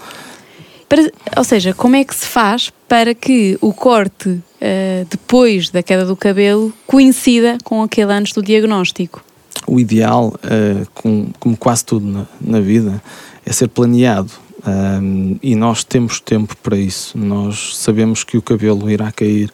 Para, 0.89 1.11
ou 1.35 1.43
seja, 1.43 1.73
como 1.73 1.95
é 1.95 2.03
que 2.03 2.15
se 2.15 2.25
faz 2.25 2.71
para 2.87 3.13
que 3.13 3.57
o 3.61 3.73
corte 3.73 4.29
uh, 4.29 5.05
depois 5.09 5.69
da 5.69 5.83
queda 5.83 6.05
do 6.05 6.15
cabelo 6.15 6.73
coincida 6.85 7.57
com 7.63 7.83
aquele 7.83 8.11
antes 8.13 8.33
do 8.33 8.41
diagnóstico? 8.41 9.23
O 9.65 9.79
ideal, 9.79 10.33
uh, 10.35 10.87
com, 10.93 11.27
como 11.39 11.57
quase 11.57 11.83
tudo 11.83 12.07
na, 12.07 12.25
na 12.39 12.61
vida, 12.61 13.01
é 13.45 13.51
ser 13.51 13.67
planeado. 13.67 14.31
Um, 14.67 15.37
e 15.41 15.55
nós 15.55 15.85
temos 15.85 16.19
tempo 16.19 16.55
para 16.57 16.75
isso. 16.75 17.17
Nós 17.17 17.77
sabemos 17.77 18.25
que 18.25 18.37
o 18.37 18.41
cabelo 18.41 18.89
irá 18.91 19.09
cair, 19.13 19.49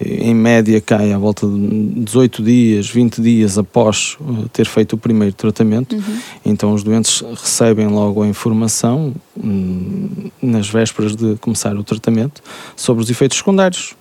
em 0.00 0.34
média, 0.34 0.80
cai 0.80 1.12
à 1.12 1.18
volta 1.18 1.46
de 1.46 2.00
18 2.00 2.42
dias, 2.42 2.88
20 2.88 3.20
dias 3.20 3.58
após 3.58 4.16
uh, 4.20 4.48
ter 4.48 4.66
feito 4.66 4.94
o 4.94 4.98
primeiro 4.98 5.34
tratamento. 5.34 5.94
Uhum. 5.94 6.18
Então, 6.46 6.72
os 6.72 6.82
doentes 6.82 7.20
recebem 7.20 7.88
logo 7.88 8.22
a 8.22 8.26
informação, 8.26 9.14
um, 9.36 10.30
nas 10.40 10.68
vésperas 10.68 11.14
de 11.14 11.36
começar 11.36 11.76
o 11.76 11.84
tratamento, 11.84 12.42
sobre 12.74 13.02
os 13.02 13.10
efeitos 13.10 13.36
secundários 13.36 13.94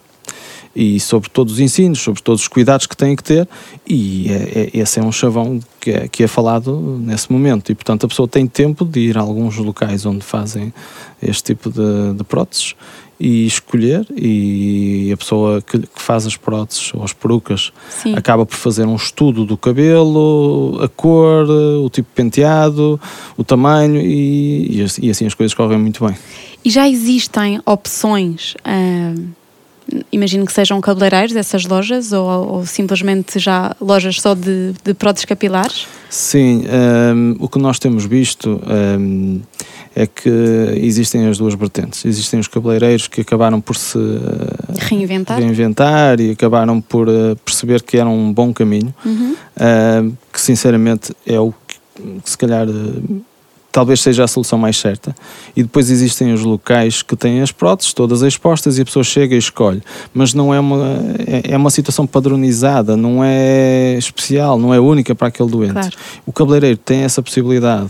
e 0.75 0.99
sobre 0.99 1.29
todos 1.29 1.53
os 1.53 1.59
ensinos, 1.59 1.99
sobre 1.99 2.21
todos 2.21 2.41
os 2.41 2.47
cuidados 2.47 2.87
que 2.87 2.97
têm 2.97 3.15
que 3.15 3.23
ter, 3.23 3.47
e 3.87 4.27
é, 4.29 4.33
é, 4.73 4.79
esse 4.79 4.99
é 4.99 5.03
um 5.03 5.11
chavão 5.11 5.59
que 5.79 5.91
é, 5.91 6.07
que 6.07 6.23
é 6.23 6.27
falado 6.27 6.99
nesse 6.99 7.31
momento. 7.31 7.71
E, 7.71 7.75
portanto, 7.75 8.05
a 8.05 8.09
pessoa 8.09 8.27
tem 8.27 8.47
tempo 8.47 8.83
de 8.83 8.99
ir 8.99 9.17
a 9.17 9.21
alguns 9.21 9.57
locais 9.57 10.05
onde 10.05 10.23
fazem 10.23 10.73
este 11.21 11.53
tipo 11.53 11.69
de, 11.69 12.13
de 12.15 12.23
próteses 12.23 12.75
e 13.19 13.45
escolher 13.45 14.05
e 14.11 15.11
a 15.13 15.17
pessoa 15.17 15.61
que, 15.61 15.79
que, 15.79 16.01
faz 16.01 16.25
as 16.25 16.35
próteses 16.35 16.91
ou 16.93 17.03
as 17.03 17.13
perucas 17.13 17.71
Sim. 17.89 18.15
acaba 18.15 18.45
por 18.45 18.55
fazer 18.55 18.85
um 18.85 18.95
estudo 18.95 19.45
do 19.45 19.55
cabelo, 19.55 20.79
a 20.81 20.89
cor, 20.89 21.47
o 21.49 21.89
tipo 21.89 22.09
de 22.09 22.15
penteado, 22.15 22.99
o 23.37 23.43
tamanho 23.43 24.01
e, 24.01 24.83
e 25.01 25.09
assim 25.09 25.25
as 25.27 25.33
coisas 25.33 25.53
correm 25.53 25.77
muito 25.77 26.03
bem. 26.05 26.17
E 26.65 26.69
já 26.69 26.89
existem 26.89 27.61
opções 27.65 28.55
uh 28.65 29.42
imagino 30.11 30.45
que 30.45 30.53
sejam 30.53 30.79
cabeleireiros 30.79 31.35
essas 31.35 31.65
lojas 31.65 32.11
ou, 32.11 32.27
ou 32.27 32.65
simplesmente 32.65 33.39
já 33.39 33.75
lojas 33.79 34.21
só 34.21 34.33
de, 34.33 34.73
de 34.83 34.93
próteses 34.93 35.25
capilares? 35.25 35.87
Sim, 36.09 36.63
um, 37.15 37.35
o 37.39 37.49
que 37.49 37.59
nós 37.59 37.79
temos 37.79 38.05
visto 38.05 38.61
um, 38.99 39.41
é 39.95 40.07
que 40.07 40.29
existem 40.75 41.27
as 41.27 41.37
duas 41.37 41.53
vertentes. 41.53 42.05
Existem 42.05 42.39
os 42.39 42.47
cabeleireiros 42.47 43.07
que 43.07 43.21
acabaram 43.21 43.59
por 43.59 43.75
se 43.75 43.97
reinventar, 44.79 45.39
reinventar 45.39 46.19
e 46.19 46.31
acabaram 46.31 46.79
por 46.81 47.07
uh, 47.09 47.35
perceber 47.43 47.81
que 47.81 47.97
era 47.97 48.09
um 48.09 48.31
bom 48.31 48.53
caminho, 48.53 48.93
uhum. 49.05 49.35
uh, 49.57 50.17
que 50.31 50.41
sinceramente 50.41 51.13
é 51.25 51.39
o 51.39 51.53
que, 51.67 51.75
que 52.23 52.29
se 52.29 52.37
calhar. 52.37 52.67
Talvez 53.73 54.01
seja 54.01 54.23
a 54.23 54.27
solução 54.27 54.59
mais 54.59 54.77
certa. 54.77 55.15
E 55.55 55.63
depois 55.63 55.89
existem 55.89 56.31
os 56.31 56.43
locais 56.43 57.01
que 57.01 57.15
têm 57.15 57.41
as 57.41 57.51
próteses 57.51 57.91
todas 57.91 58.21
expostas 58.21 58.77
e 58.77 58.83
a 58.83 58.85
pessoa 58.85 59.03
chega 59.03 59.33
e 59.33 59.37
escolhe. 59.39 59.81
Mas 60.13 60.31
não 60.31 60.53
é 60.53 60.59
uma, 60.59 60.99
é, 61.25 61.53
é 61.53 61.57
uma 61.57 61.71
situação 61.71 62.05
padronizada, 62.05 62.95
não 62.95 63.23
é 63.23 63.95
especial, 63.97 64.59
não 64.59 64.71
é 64.71 64.79
única 64.79 65.15
para 65.15 65.29
aquele 65.29 65.49
doente. 65.49 65.73
Claro. 65.73 65.97
O 66.23 66.31
cabeleireiro 66.31 66.77
tem 66.77 66.99
essa 66.99 67.19
possibilidade, 67.23 67.89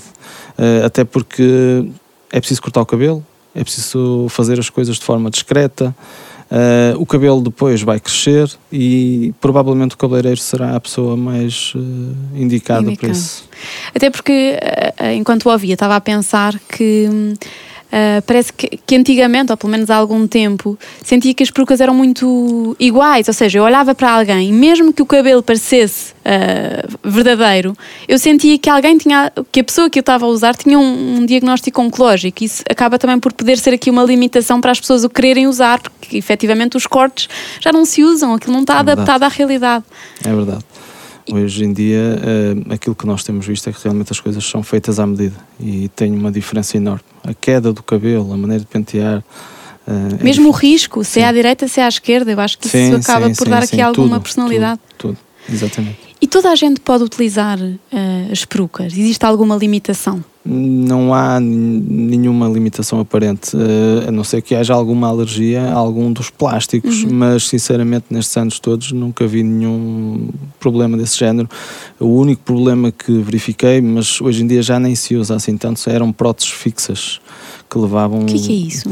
eh, 0.57 0.83
até 0.85 1.03
porque 1.03 1.85
é 2.31 2.39
preciso 2.39 2.61
cortar 2.61 2.79
o 2.79 2.85
cabelo, 2.85 3.21
é 3.53 3.61
preciso 3.61 4.27
fazer 4.29 4.57
as 4.59 4.69
coisas 4.69 4.95
de 4.95 5.03
forma 5.03 5.29
discreta. 5.29 5.93
Uh, 6.53 7.01
o 7.01 7.05
cabelo 7.07 7.41
depois 7.41 7.81
vai 7.81 7.99
crescer 7.99 8.47
e 8.71 9.33
provavelmente 9.41 9.95
o 9.95 9.97
cabeleireiro 9.97 10.39
será 10.39 10.75
a 10.75 10.79
pessoa 10.79 11.17
mais 11.17 11.73
uh, 11.73 11.79
indicada 12.35 12.81
Indicado. 12.81 12.97
para 12.99 13.09
isso. 13.09 13.49
Até 13.95 14.11
porque, 14.11 14.59
uh, 15.01 15.05
enquanto 15.15 15.49
ouvia, 15.49 15.73
estava 15.73 15.95
a 15.95 16.01
pensar 16.01 16.59
que 16.69 17.09
hum, 17.11 17.33
Uh, 17.93 18.23
parece 18.23 18.51
que, 18.51 18.79
que, 18.83 18.95
antigamente, 18.95 19.51
ou 19.51 19.57
pelo 19.57 19.71
menos 19.71 19.91
há 19.91 19.95
algum 19.95 20.27
tempo, 20.27 20.75
sentia 21.03 21.31
que 21.31 21.43
as 21.43 21.51
perucas 21.51 21.79
eram 21.79 21.93
muito 21.93 22.75
iguais. 22.79 23.27
Ou 23.27 23.33
seja, 23.35 23.59
eu 23.59 23.63
olhava 23.63 23.93
para 23.93 24.09
alguém 24.09 24.49
e 24.49 24.51
mesmo 24.51 24.91
que 24.91 25.03
o 25.03 25.05
cabelo 25.05 25.43
parecesse 25.43 26.11
uh, 26.11 26.97
verdadeiro, 27.03 27.77
eu 28.07 28.17
sentia 28.17 28.57
que 28.57 28.67
alguém 28.67 28.97
tinha, 28.97 29.31
que 29.51 29.59
a 29.59 29.63
pessoa 29.63 29.91
que 29.91 29.99
eu 29.99 30.01
estava 30.01 30.25
a 30.25 30.27
usar 30.27 30.55
tinha 30.55 30.79
um, 30.79 31.17
um 31.17 31.25
diagnóstico 31.25 31.83
oncológico. 31.83 32.43
Isso 32.43 32.63
acaba 32.67 32.97
também 32.97 33.19
por 33.19 33.31
poder 33.31 33.59
ser 33.59 33.75
aqui 33.75 33.91
uma 33.91 34.03
limitação 34.03 34.59
para 34.59 34.71
as 34.71 34.79
pessoas 34.79 35.03
o 35.03 35.09
quererem 35.09 35.45
usar, 35.45 35.79
porque 35.79 36.17
efetivamente 36.17 36.75
os 36.75 36.87
cortes 36.87 37.29
já 37.61 37.71
não 37.71 37.85
se 37.85 38.03
usam, 38.03 38.33
aquilo 38.33 38.53
não 38.53 38.61
está 38.61 38.77
é 38.77 38.79
adaptado 38.79 39.21
à 39.21 39.27
realidade. 39.27 39.83
É 40.25 40.33
verdade. 40.33 40.65
Hoje 41.31 41.63
em 41.63 41.71
dia, 41.71 42.19
uh, 42.19 42.73
aquilo 42.73 42.93
que 42.93 43.05
nós 43.05 43.23
temos 43.23 43.45
visto 43.45 43.69
é 43.69 43.73
que 43.73 43.81
realmente 43.81 44.11
as 44.11 44.19
coisas 44.19 44.43
são 44.43 44.61
feitas 44.61 44.99
à 44.99 45.07
medida 45.07 45.35
e 45.59 45.89
tem 45.89 46.11
uma 46.11 46.31
diferença 46.31 46.75
enorme. 46.75 47.03
A 47.23 47.33
queda 47.33 47.71
do 47.71 47.81
cabelo, 47.81 48.33
a 48.33 48.37
maneira 48.37 48.61
de 48.61 48.69
pentear. 48.69 49.23
Uh, 49.87 50.23
Mesmo 50.23 50.47
é 50.47 50.49
o 50.49 50.51
risco, 50.51 51.03
se 51.03 51.11
sim. 51.11 51.19
é 51.21 51.27
à 51.27 51.31
direita, 51.31 51.67
se 51.67 51.79
é 51.79 51.85
à 51.85 51.87
esquerda, 51.87 52.31
eu 52.31 52.39
acho 52.39 52.57
que 52.57 52.67
sim, 52.67 52.87
isso 52.87 52.95
acaba 52.95 53.27
sim, 53.27 53.35
por 53.35 53.47
dar 53.47 53.63
aqui 53.63 53.79
alguma 53.79 54.15
tudo, 54.15 54.23
personalidade. 54.23 54.81
Tudo, 54.97 55.17
tudo, 55.17 55.53
exatamente. 55.53 55.97
E 56.21 56.27
toda 56.27 56.51
a 56.51 56.55
gente 56.55 56.81
pode 56.81 57.03
utilizar 57.03 57.59
uh, 57.59 58.31
as 58.31 58.43
perucas? 58.43 58.93
Existe 58.93 59.25
alguma 59.25 59.55
limitação? 59.55 60.23
Não 60.45 61.13
há 61.13 61.39
nenhuma 61.39 62.47
limitação 62.47 62.99
aparente, 62.99 63.55
uh, 63.55 64.09
a 64.09 64.11
não 64.11 64.23
ser 64.23 64.41
que 64.41 64.53
haja 64.53 64.73
alguma 64.73 65.07
alergia 65.07 65.61
a 65.61 65.73
algum 65.73 66.11
dos 66.11 66.29
plásticos, 66.29 67.03
uhum. 67.03 67.13
mas 67.13 67.47
sinceramente 67.47 68.05
nestes 68.09 68.35
anos 68.35 68.59
todos 68.59 68.91
nunca 68.91 69.25
vi 69.25 69.41
nenhum 69.41 70.29
problema 70.59 70.97
desse 70.97 71.17
género. 71.17 71.49
O 71.99 72.07
único 72.07 72.41
problema 72.43 72.91
que 72.91 73.11
verifiquei, 73.19 73.79
mas 73.81 74.19
hoje 74.19 74.43
em 74.43 74.47
dia 74.47 74.61
já 74.61 74.79
nem 74.79 74.95
se 74.95 75.15
usa 75.15 75.35
assim 75.35 75.55
tanto, 75.55 75.89
eram 75.89 76.11
próteses 76.11 76.51
fixas 76.51 77.21
que 77.69 77.77
levavam. 77.77 78.23
O 78.23 78.25
que, 78.25 78.37
que 78.37 78.51
é 78.51 78.55
isso? 78.55 78.89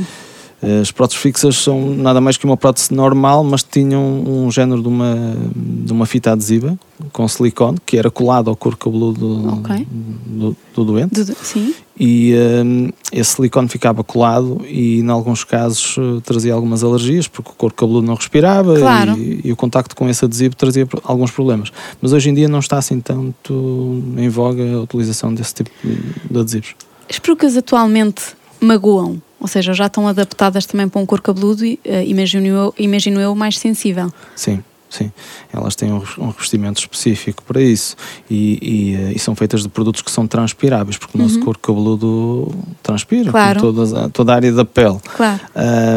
As 0.82 0.92
próteses 0.92 1.22
fixas 1.22 1.56
são 1.56 1.96
nada 1.96 2.22
mais 2.22 2.38
que 2.38 2.46
uma 2.46 2.56
prótese 2.56 2.94
normal, 2.94 3.44
mas 3.44 3.64
tinham 3.64 4.02
um 4.02 4.52
género 4.52 4.82
de 4.82 4.88
uma, 4.88 5.36
de 5.56 5.92
uma 5.92 6.06
fita 6.06 6.32
adesiva 6.32 6.78
com 7.12 7.28
silicone 7.28 7.80
que 7.84 7.98
era 7.98 8.12
colado 8.12 8.48
ao 8.50 8.56
couro 8.56 8.78
cabeludo 8.78 9.56
okay. 9.58 9.88
do, 9.90 10.56
do, 10.76 10.86
doente. 10.86 11.24
Do, 11.24 11.36
sim. 11.42 11.74
E 12.00 12.36
um, 12.64 12.90
esse 13.12 13.36
silicone 13.36 13.68
ficava 13.68 14.04
colado 14.04 14.62
e, 14.68 15.00
em 15.00 15.10
alguns 15.10 15.44
casos, 15.44 15.96
trazia 16.24 16.54
algumas 16.54 16.84
alergias 16.84 17.28
porque 17.28 17.50
o 17.50 17.54
couro 17.56 17.74
cabeludo 17.74 18.06
não 18.06 18.14
respirava 18.14 18.78
claro. 18.78 19.18
e, 19.18 19.42
e, 19.44 19.52
o 19.52 19.56
contacto 19.56 19.96
com 19.96 20.08
esse 20.08 20.24
adesivo 20.24 20.56
trazia 20.56 20.88
alguns 21.04 21.32
problemas. 21.32 21.72
Mas 22.00 22.14
hoje 22.14 22.30
em 22.30 22.36
dia 22.36 22.48
não 22.48 22.60
está 22.60 22.78
assim 22.78 23.00
tanto 23.00 24.04
em 24.16 24.30
voga 24.30 24.76
a 24.76 24.82
utilização 24.82 25.34
desse 25.34 25.56
tipo 25.56 25.72
de 25.84 26.40
adesivos. 26.40 26.76
As 27.10 27.18
perucas 27.18 27.58
atualmente 27.58 28.40
magoam 28.62 29.22
ou 29.42 29.48
seja, 29.48 29.74
já 29.74 29.88
estão 29.88 30.08
adaptadas 30.08 30.68
também 30.68 30.88
para 30.88 31.02
um 31.02 31.06
cor 31.06 31.20
cabeludo, 31.20 31.64
uh, 31.66 31.80
imagino, 32.06 32.46
eu, 32.46 32.74
imagino 32.78 33.20
eu, 33.20 33.34
mais 33.34 33.58
sensível. 33.58 34.14
Sim, 34.36 34.64
sim. 34.88 35.12
Elas 35.52 35.76
têm 35.76 35.92
um 35.92 36.28
revestimento 36.28 36.80
específico 36.80 37.42
para 37.42 37.60
isso 37.60 37.96
e, 38.30 38.60
e, 38.62 38.96
eh, 38.96 39.14
e, 39.16 39.20
são 39.20 39.36
feitas 39.36 39.64
de 39.64 39.70
produtos 39.70 40.04
que 40.04 40.12
são 40.12 40.28
transpiráveis, 40.28 40.96
porque 40.96 41.18
o 41.18 41.22
nosso 41.22 41.40
uhum. 41.40 41.54
cabeludo 41.54 42.54
transpira, 42.84 43.32
claro. 43.32 43.60
toda, 43.60 44.10
toda 44.10 44.32
a 44.32 44.36
área 44.36 44.52
da 44.54 44.64
pele. 44.64 45.00
Claro. 45.18 45.42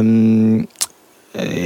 Um, 0.03 0.65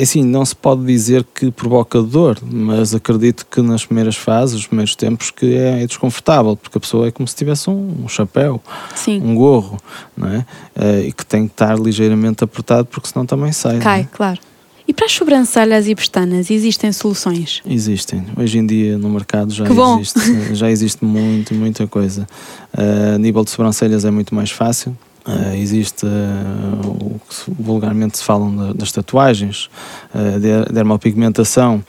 assim, 0.02 0.24
não 0.24 0.44
se 0.44 0.56
pode 0.56 0.84
dizer 0.84 1.24
que 1.34 1.50
provoca 1.50 2.00
dor, 2.00 2.38
mas 2.42 2.94
acredito 2.94 3.46
que 3.50 3.60
nas 3.60 3.84
primeiras 3.84 4.16
fases, 4.16 4.56
os 4.56 4.66
primeiros 4.66 4.96
tempos, 4.96 5.30
que 5.30 5.54
é, 5.54 5.82
é 5.82 5.86
desconfortável, 5.86 6.56
porque 6.56 6.78
a 6.78 6.80
pessoa 6.80 7.08
é 7.08 7.10
como 7.10 7.28
se 7.28 7.36
tivesse 7.36 7.68
um, 7.68 8.04
um 8.04 8.08
chapéu, 8.08 8.62
Sim. 8.94 9.20
um 9.20 9.34
gorro, 9.34 9.78
não 10.16 10.28
é? 10.28 10.38
Uh, 10.74 11.06
e 11.08 11.12
que 11.12 11.24
tem 11.24 11.46
que 11.46 11.52
estar 11.52 11.78
ligeiramente 11.78 12.42
apertado, 12.42 12.86
porque 12.86 13.08
senão 13.08 13.26
também 13.26 13.52
sai. 13.52 13.78
Cai, 13.78 14.00
é? 14.00 14.08
claro. 14.10 14.40
E 14.86 14.94
para 14.94 15.04
as 15.04 15.12
sobrancelhas 15.12 15.86
e 15.86 15.94
pestanas, 15.94 16.50
existem 16.50 16.90
soluções? 16.92 17.60
Existem. 17.68 18.24
Hoje 18.34 18.58
em 18.58 18.66
dia 18.66 18.96
no 18.96 19.10
mercado 19.10 19.52
já 19.52 19.66
existe, 19.66 20.54
já 20.54 20.70
existe 20.70 21.04
muito, 21.04 21.52
muita 21.52 21.86
coisa. 21.86 22.26
Uh, 22.72 23.16
a 23.16 23.18
nível 23.18 23.44
de 23.44 23.50
sobrancelhas 23.50 24.06
é 24.06 24.10
muito 24.10 24.34
mais 24.34 24.50
fácil 24.50 24.96
Uh, 25.28 25.54
existe 25.56 26.06
uh, 26.06 26.88
o 26.88 27.20
que 27.28 27.62
vulgarmente 27.62 28.16
se 28.16 28.24
falam 28.24 28.72
das 28.72 28.90
tatuagens, 28.90 29.68
uh, 30.14 30.40
de, 30.40 30.72
dermopigmentação. 30.72 31.84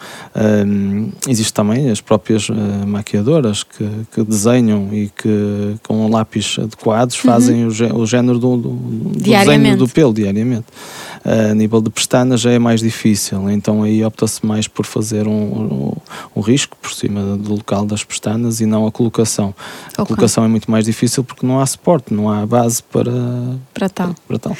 existe 1.25 1.53
também 1.53 1.89
as 1.89 2.01
próprias 2.01 2.49
maquiadoras 2.85 3.63
que, 3.63 3.89
que, 4.13 4.23
desenham 4.23 4.89
e 4.93 5.09
que 5.09 5.75
com 5.87 6.09
lápis 6.09 6.57
adequados 6.59 7.15
uhum. 7.15 7.31
fazem 7.31 7.65
o, 7.65 7.69
o, 7.95 8.05
género 8.05 8.37
do, 8.37 8.57
do, 8.57 8.69
do 8.71 9.19
desenho 9.19 9.77
do 9.77 9.87
pelo 9.87 10.13
diariamente. 10.13 10.65
A 11.23 11.53
nível 11.53 11.81
de 11.81 11.89
pestanas 11.89 12.41
já 12.41 12.51
é 12.51 12.59
mais 12.59 12.79
difícil, 12.81 13.49
então 13.49 13.83
aí 13.83 14.03
opta-se 14.03 14.45
mais 14.45 14.67
por 14.67 14.85
fazer 14.85 15.27
um, 15.27 15.31
um, 15.31 15.93
um, 16.35 16.41
risco 16.41 16.77
por 16.81 16.91
cima 16.91 17.37
do 17.37 17.55
local 17.55 17.85
das 17.85 18.03
pestanas 18.03 18.61
e 18.61 18.65
não 18.65 18.87
a 18.87 18.91
colocação. 18.91 19.49
Okay. 19.91 20.03
A 20.03 20.05
colocação 20.05 20.43
é 20.43 20.47
muito 20.47 20.69
mais 20.69 20.85
difícil 20.85 21.23
porque 21.23 21.45
não 21.45 21.59
há 21.59 21.65
suporte, 21.65 22.13
não 22.13 22.29
há 22.29 22.45
base 22.45 22.81
para 22.83 23.11
para 23.73 23.89
tal. 23.89 24.15
Para 24.27 24.39
tal 24.39 24.57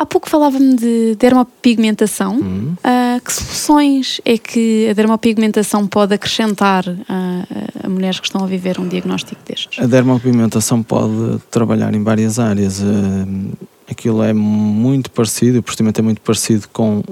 Há 0.00 0.06
pouco 0.06 0.30
falava-me 0.30 0.76
de 0.76 1.14
dermopigmentação. 1.16 2.36
Uhum. 2.36 2.74
Uh, 2.78 3.20
que 3.22 3.30
soluções 3.30 4.18
é 4.24 4.38
que 4.38 4.88
a 4.88 4.94
dermopigmentação 4.94 5.86
pode 5.86 6.14
acrescentar 6.14 6.84
a, 7.06 7.84
a, 7.84 7.86
mulheres 7.86 8.18
que 8.18 8.26
estão 8.26 8.42
a 8.42 8.46
viver 8.46 8.80
um 8.80 8.88
diagnóstico 8.88 9.38
destes? 9.46 9.78
A 9.78 9.86
dermopigmentação 9.86 10.82
pode 10.82 11.38
trabalhar 11.50 11.94
em 11.94 12.02
várias 12.02 12.38
áreas. 12.38 12.80
Uh, 12.80 13.52
aquilo 13.90 14.22
é 14.22 14.32
muito 14.32 15.10
parecido, 15.10 15.58
o 15.58 15.62
procedimento 15.62 16.00
é 16.00 16.02
muito 16.02 16.20
parecido 16.20 16.68
com 16.72 17.02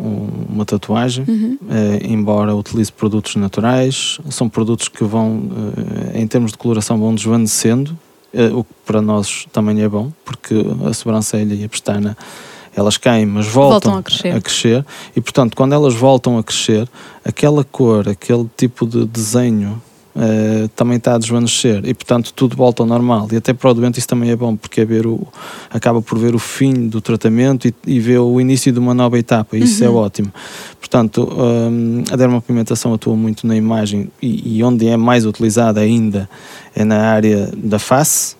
uma 0.48 0.64
tatuagem, 0.64 1.24
uhum. 1.26 1.58
uh, 1.62 2.06
embora 2.06 2.54
utilize 2.54 2.92
produtos 2.92 3.36
naturais. 3.36 4.18
São 4.30 4.48
produtos 4.48 4.88
que 4.88 5.04
vão, 5.04 5.42
em 6.14 6.26
termos 6.26 6.52
de 6.52 6.58
coloração, 6.58 6.98
vão 6.98 7.14
desvanecendo 7.14 7.96
eh, 8.32 8.50
o 8.52 8.62
que 8.62 8.70
para 8.84 9.00
nós 9.00 9.46
também 9.52 9.80
é 9.82 9.88
bom, 9.88 10.12
porque 10.24 10.54
a 10.86 10.92
sobrancelha 10.92 11.54
e 11.54 11.64
a 11.64 11.68
pestana 11.68 12.16
elas 12.76 12.96
caem, 12.96 13.26
mas 13.26 13.46
voltam, 13.46 13.92
voltam 13.92 13.96
a, 13.96 14.02
crescer. 14.02 14.34
a, 14.34 14.40
crescer. 14.40 14.86
E 15.16 15.20
portanto, 15.20 15.56
quando 15.56 15.72
elas 15.72 15.94
voltam 15.94 16.38
a 16.38 16.44
crescer, 16.44 16.88
aquela 17.24 17.64
cor, 17.64 18.08
aquele 18.08 18.46
tipo 18.56 18.86
de 18.86 19.04
desenho 19.06 19.82
uh, 20.18 20.68
também 20.74 20.96
está 20.96 21.14
a 21.14 21.18
desvanecer 21.18 21.80
e 21.84 21.94
portanto 21.94 22.32
tudo 22.34 22.56
volta 22.56 22.82
ao 22.82 22.86
normal. 22.86 23.28
E 23.30 23.36
até 23.36 23.52
para 23.52 23.70
o 23.70 23.74
doente 23.74 23.98
isso 23.98 24.08
também 24.08 24.30
é 24.30 24.36
bom, 24.36 24.56
porque 24.56 24.80
é 24.80 24.84
ver 24.84 25.06
o, 25.06 25.26
acaba 25.70 26.02
por 26.02 26.18
ver 26.18 26.34
o 26.34 26.38
fim 26.38 26.88
do 26.88 27.00
tratamento 27.00 27.68
e, 27.68 27.74
e 27.86 28.00
ver 28.00 28.18
o 28.18 28.40
início 28.40 28.72
de 28.72 28.78
uma 28.78 28.92
nova 28.92 29.18
etapa. 29.18 29.56
E 29.56 29.62
isso 29.62 29.84
é 29.84 29.88
uhum. 29.88 29.96
é 29.96 30.00
ótimo. 30.00 30.32
Portanto, 30.80 31.28
um, 31.30 32.02
a 32.10 32.16
dermopigmentação 32.16 32.92
atua 32.92 33.16
muito 33.16 33.46
na 33.46 33.56
imagem 33.56 34.10
e, 34.20 34.58
e 34.58 34.64
onde 34.64 34.86
é 34.88 34.96
mais 34.96 35.24
utilizada 35.24 35.80
ainda 35.80 36.28
é 36.74 36.84
na 36.84 37.10
área 37.10 37.50
da 37.56 37.78
face, 37.78 38.36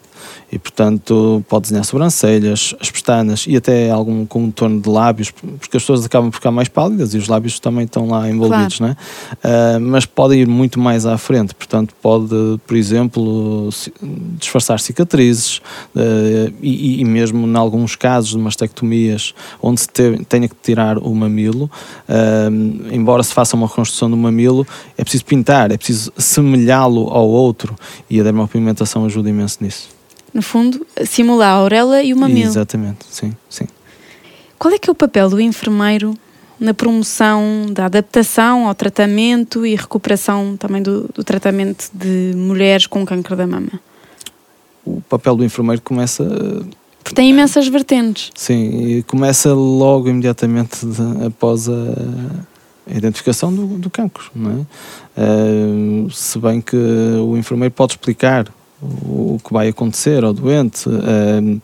e 0.50 0.58
portanto 0.58 1.44
pode 1.48 1.62
desenhar 1.64 1.84
sobrancelhas, 1.84 2.74
as 2.80 2.90
pestanas 2.90 3.44
e 3.46 3.56
até 3.56 3.90
algum 3.90 4.24
contorno 4.24 4.80
de 4.80 4.88
lábios, 4.88 5.30
porque 5.30 5.76
as 5.76 5.82
pessoas 5.82 6.04
acabam 6.04 6.30
por 6.30 6.36
ficar 6.36 6.50
mais 6.50 6.68
pálidas 6.68 7.12
e 7.14 7.18
os 7.18 7.28
lábios 7.28 7.60
também 7.60 7.84
estão 7.84 8.08
lá 8.08 8.28
envolvidos, 8.28 8.78
claro. 8.78 8.94
né? 8.94 9.76
Uh, 9.76 9.80
mas 9.80 10.06
pode 10.06 10.36
ir 10.36 10.48
muito 10.48 10.80
mais 10.80 11.04
à 11.04 11.18
frente, 11.18 11.54
portanto 11.54 11.94
pode, 12.00 12.28
por 12.66 12.76
exemplo, 12.76 13.68
disfarçar 14.38 14.80
cicatrizes 14.80 15.58
uh, 15.94 16.52
e, 16.62 17.00
e, 17.00 17.04
mesmo 17.04 17.46
em 17.46 17.56
alguns 17.56 17.94
casos 17.94 18.30
de 18.30 18.38
mastectomias 18.38 19.34
onde 19.60 19.80
se 19.82 19.88
te, 19.88 20.24
tenha 20.24 20.48
que 20.48 20.56
tirar 20.62 20.96
o 20.98 21.14
mamilo, 21.14 21.70
uh, 22.08 22.94
embora 22.94 23.22
se 23.22 23.34
faça 23.34 23.54
uma 23.54 23.66
reconstrução 23.66 24.10
do 24.10 24.16
mamilo, 24.16 24.66
é 24.96 25.02
preciso 25.02 25.26
pintar, 25.26 25.70
é 25.70 25.76
preciso 25.76 26.10
semelhá-lo 26.16 27.10
ao 27.10 27.28
outro 27.28 27.76
e 28.08 28.18
a 28.18 28.22
dermopigmentação 28.22 29.04
ajuda 29.04 29.28
imenso 29.28 29.58
nisso 29.60 29.97
no 30.38 30.42
fundo, 30.42 30.86
simular 31.04 31.48
a 31.48 31.54
auréola 31.54 32.00
e 32.00 32.14
o 32.14 32.16
mamilo. 32.16 32.48
Exatamente, 32.48 33.04
sim, 33.10 33.34
sim. 33.50 33.66
Qual 34.56 34.72
é 34.72 34.78
que 34.78 34.88
é 34.88 34.92
o 34.92 34.94
papel 34.94 35.28
do 35.28 35.40
enfermeiro 35.40 36.14
na 36.60 36.72
promoção 36.72 37.66
da 37.72 37.86
adaptação 37.86 38.68
ao 38.68 38.74
tratamento 38.74 39.66
e 39.66 39.74
recuperação 39.74 40.56
também 40.56 40.80
do, 40.80 41.10
do 41.12 41.24
tratamento 41.24 41.90
de 41.92 42.34
mulheres 42.36 42.86
com 42.86 43.04
câncer 43.04 43.34
da 43.34 43.48
mama? 43.48 43.80
O 44.84 45.00
papel 45.00 45.34
do 45.34 45.44
enfermeiro 45.44 45.82
começa 45.82 46.24
porque 47.02 47.16
tem 47.16 47.30
imensas 47.30 47.66
vertentes. 47.66 48.30
Sim, 48.36 48.98
e 48.98 49.02
começa 49.02 49.52
logo 49.52 50.08
imediatamente 50.08 50.86
de, 50.86 51.26
após 51.26 51.68
a, 51.68 51.72
a, 52.92 52.96
identificação 52.96 53.52
do, 53.52 53.66
do 53.78 53.90
cancro, 53.90 54.30
não 54.34 54.50
é? 54.50 55.20
Uh, 55.20 56.10
se 56.10 56.38
bem 56.38 56.60
que 56.60 56.76
o 56.76 57.36
enfermeiro 57.36 57.74
pode 57.74 57.94
explicar 57.94 58.46
o 58.80 59.38
que 59.44 59.52
vai 59.52 59.68
acontecer 59.68 60.24
ao 60.24 60.32
doente, 60.32 60.88
uh, 60.88 61.60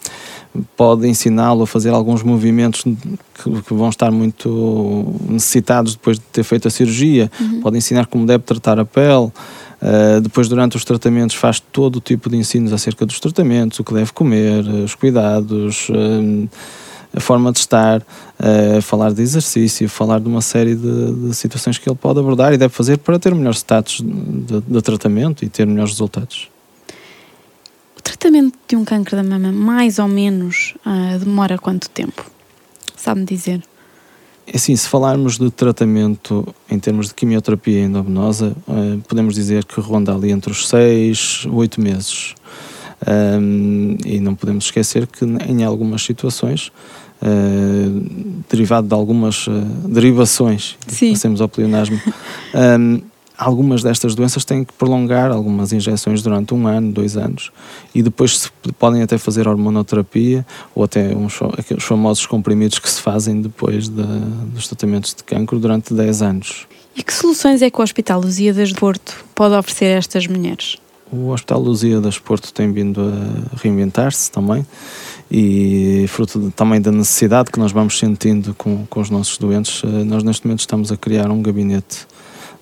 pode 0.76 1.06
ensiná-lo 1.08 1.62
a 1.62 1.66
fazer 1.66 1.90
alguns 1.90 2.22
movimentos 2.22 2.82
que, 2.82 3.74
vão 3.74 3.88
estar 3.88 4.10
muito 4.10 5.14
necessitados 5.28 5.94
depois 5.94 6.18
de 6.18 6.24
ter 6.32 6.42
feito 6.44 6.68
a 6.68 6.70
cirurgia, 6.70 7.30
uhum. 7.40 7.60
pode 7.60 7.76
ensinar 7.76 8.06
como 8.06 8.26
deve 8.26 8.44
tratar 8.44 8.78
a 8.78 8.84
pele. 8.84 9.30
Uh, 9.82 10.20
depois, 10.22 10.48
durante 10.48 10.76
os 10.76 10.84
tratamentos, 10.84 11.36
faz 11.36 11.60
todo 11.60 11.96
o 11.96 12.00
tipo 12.00 12.30
de 12.30 12.36
ensinos 12.36 12.72
acerca 12.72 13.04
dos 13.04 13.20
tratamentos, 13.20 13.78
o 13.78 13.84
que 13.84 13.92
deve 13.92 14.12
comer, 14.12 14.64
os 14.66 14.94
cuidados, 14.94 15.88
uh, 15.90 16.48
a 17.14 17.20
forma 17.20 17.52
de 17.52 17.58
estar, 17.58 18.00
uh, 18.00 18.80
falar 18.80 19.12
de 19.12 19.22
exercício, 19.22 19.88
falar 19.88 20.20
de 20.20 20.28
uma 20.28 20.40
série 20.40 20.74
de, 20.74 21.28
de, 21.28 21.34
situações 21.34 21.76
que 21.78 21.88
ele 21.88 21.96
pode 21.96 22.18
abordar 22.18 22.52
e 22.54 22.56
deve 22.56 22.72
fazer 22.72 22.98
para 22.98 23.18
ter 23.18 23.34
melhores 23.34 23.58
status 23.58 24.00
de, 24.00 24.60
de 24.60 24.82
tratamento 24.82 25.44
e 25.44 25.48
ter 25.48 25.66
melhores 25.66 25.92
resultados 25.92 26.53
tratamento 28.04 28.56
de 28.68 28.76
um 28.76 28.84
câncer 28.84 29.16
da 29.16 29.22
mama, 29.22 29.50
mais 29.50 29.98
ou 29.98 30.06
menos, 30.06 30.74
uh, 30.86 31.18
demora 31.18 31.58
quanto 31.58 31.90
tempo? 31.90 32.30
Sabe-me 32.96 33.26
dizer? 33.26 33.62
É 34.46 34.56
assim, 34.56 34.76
se 34.76 34.86
falarmos 34.86 35.38
de 35.38 35.50
tratamento 35.50 36.46
em 36.70 36.78
termos 36.78 37.08
de 37.08 37.14
quimioterapia 37.14 37.80
endovenosa, 37.80 38.54
uh, 38.68 39.00
podemos 39.08 39.34
dizer 39.34 39.64
que 39.64 39.80
ronda 39.80 40.14
ali 40.14 40.30
entre 40.30 40.52
os 40.52 40.68
6 40.68 41.46
8 41.50 41.80
meses. 41.80 42.34
Um, 43.06 43.96
e 44.04 44.20
não 44.20 44.34
podemos 44.34 44.66
esquecer 44.66 45.06
que 45.06 45.24
em 45.24 45.64
algumas 45.64 46.02
situações, 46.02 46.72
uh, 47.20 48.42
derivado 48.48 48.86
de 48.86 48.94
algumas 48.94 49.46
uh, 49.46 49.60
derivações, 49.88 50.76
passemos 50.86 51.40
ao 51.40 51.48
pleonasmo, 51.48 52.00
um, 52.80 53.00
algumas 53.36 53.82
destas 53.82 54.14
doenças 54.14 54.44
têm 54.44 54.64
que 54.64 54.72
prolongar 54.72 55.30
algumas 55.30 55.72
injeções 55.72 56.22
durante 56.22 56.54
um 56.54 56.66
ano, 56.66 56.92
dois 56.92 57.16
anos, 57.16 57.50
e 57.94 58.02
depois 58.02 58.38
se 58.38 58.50
podem 58.78 59.02
até 59.02 59.18
fazer 59.18 59.48
hormonoterapia 59.48 60.46
ou 60.74 60.84
até 60.84 61.14
uns, 61.14 61.40
aqueles 61.58 61.84
famosos 61.84 62.26
comprimidos 62.26 62.78
que 62.78 62.88
se 62.88 63.00
fazem 63.00 63.40
depois 63.40 63.88
de, 63.88 64.02
dos 64.52 64.68
tratamentos 64.68 65.14
de 65.14 65.24
cancro 65.24 65.58
durante 65.58 65.92
10 65.92 66.22
anos. 66.22 66.66
E 66.96 67.02
que 67.02 67.12
soluções 67.12 67.60
é 67.60 67.70
que 67.70 67.80
o 67.80 67.82
Hospital 67.82 68.20
Lusíadas 68.20 68.68
de 68.68 68.76
Porto 68.76 69.24
pode 69.34 69.54
oferecer 69.54 69.86
a 69.86 69.98
estas 69.98 70.26
mulheres? 70.28 70.76
O 71.12 71.30
Hospital 71.30 71.60
Lusíadas 71.60 72.14
de 72.14 72.20
Porto 72.20 72.52
tem 72.52 72.72
vindo 72.72 73.00
a 73.00 73.56
reinventar-se 73.56 74.30
também 74.30 74.64
e 75.30 76.06
fruto 76.08 76.38
de, 76.38 76.50
também 76.50 76.80
da 76.80 76.92
necessidade 76.92 77.50
que 77.50 77.58
nós 77.58 77.72
vamos 77.72 77.98
sentindo 77.98 78.54
com, 78.54 78.86
com 78.86 79.00
os 79.00 79.10
nossos 79.10 79.38
doentes, 79.38 79.82
eh, 79.84 80.04
nós 80.04 80.22
neste 80.22 80.46
momento 80.46 80.60
estamos 80.60 80.92
a 80.92 80.96
criar 80.96 81.30
um 81.30 81.42
gabinete 81.42 82.06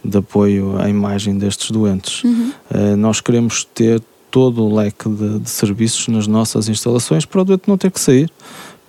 de 0.05 0.19
apoio 0.19 0.77
à 0.79 0.88
imagem 0.88 1.37
destes 1.37 1.71
doentes. 1.71 2.25
Uhum. 2.25 2.53
Uh, 2.71 2.97
nós 2.97 3.21
queremos 3.21 3.65
ter 3.65 4.03
todo 4.31 4.65
o 4.65 4.75
leque 4.75 5.09
de, 5.09 5.41
de, 5.41 5.51
serviços 5.51 6.09
nas 6.09 6.27
nossas 6.27 6.69
instalações 6.69 7.27
para 7.27 7.43
o 7.43 7.45
doente 7.45 7.65
não 7.67 7.77
ter 7.77 7.91
que 7.91 8.01
sair. 8.01 8.31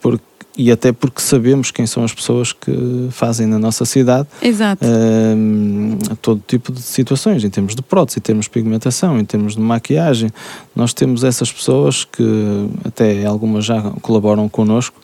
Porque, 0.02 0.24
e 0.58 0.72
até 0.72 0.92
porque 0.92 1.22
sabemos 1.22 1.72
quem 1.72 1.86
são 1.86 2.04
as 2.04 2.14
pessoas 2.14 2.54
que 2.54 3.08
fazem 3.12 3.48
na 3.48 3.60
nossa 3.60 3.86
cidade 3.86 4.28
uh, 6.12 6.16
todo 6.22 6.42
tipo 6.48 6.72
de 6.72 6.82
situações, 6.82 7.44
em 7.44 7.50
termos 7.50 7.76
de 7.76 7.82
prótese, 7.82 8.20
em 8.20 8.22
termos 8.22 8.46
de 8.46 8.52
pigmentação, 8.52 9.20
em 9.20 9.26
termos 9.26 9.56
de 9.56 9.62
maquiagem. 9.62 10.32
Nós 10.76 10.94
temos 10.94 11.24
essas 11.24 11.52
pessoas 11.52 12.06
que 12.06 12.70
até 12.86 13.26
algumas 13.26 13.66
já 13.66 13.82
colaboram 14.02 14.48
connosco 14.48 15.00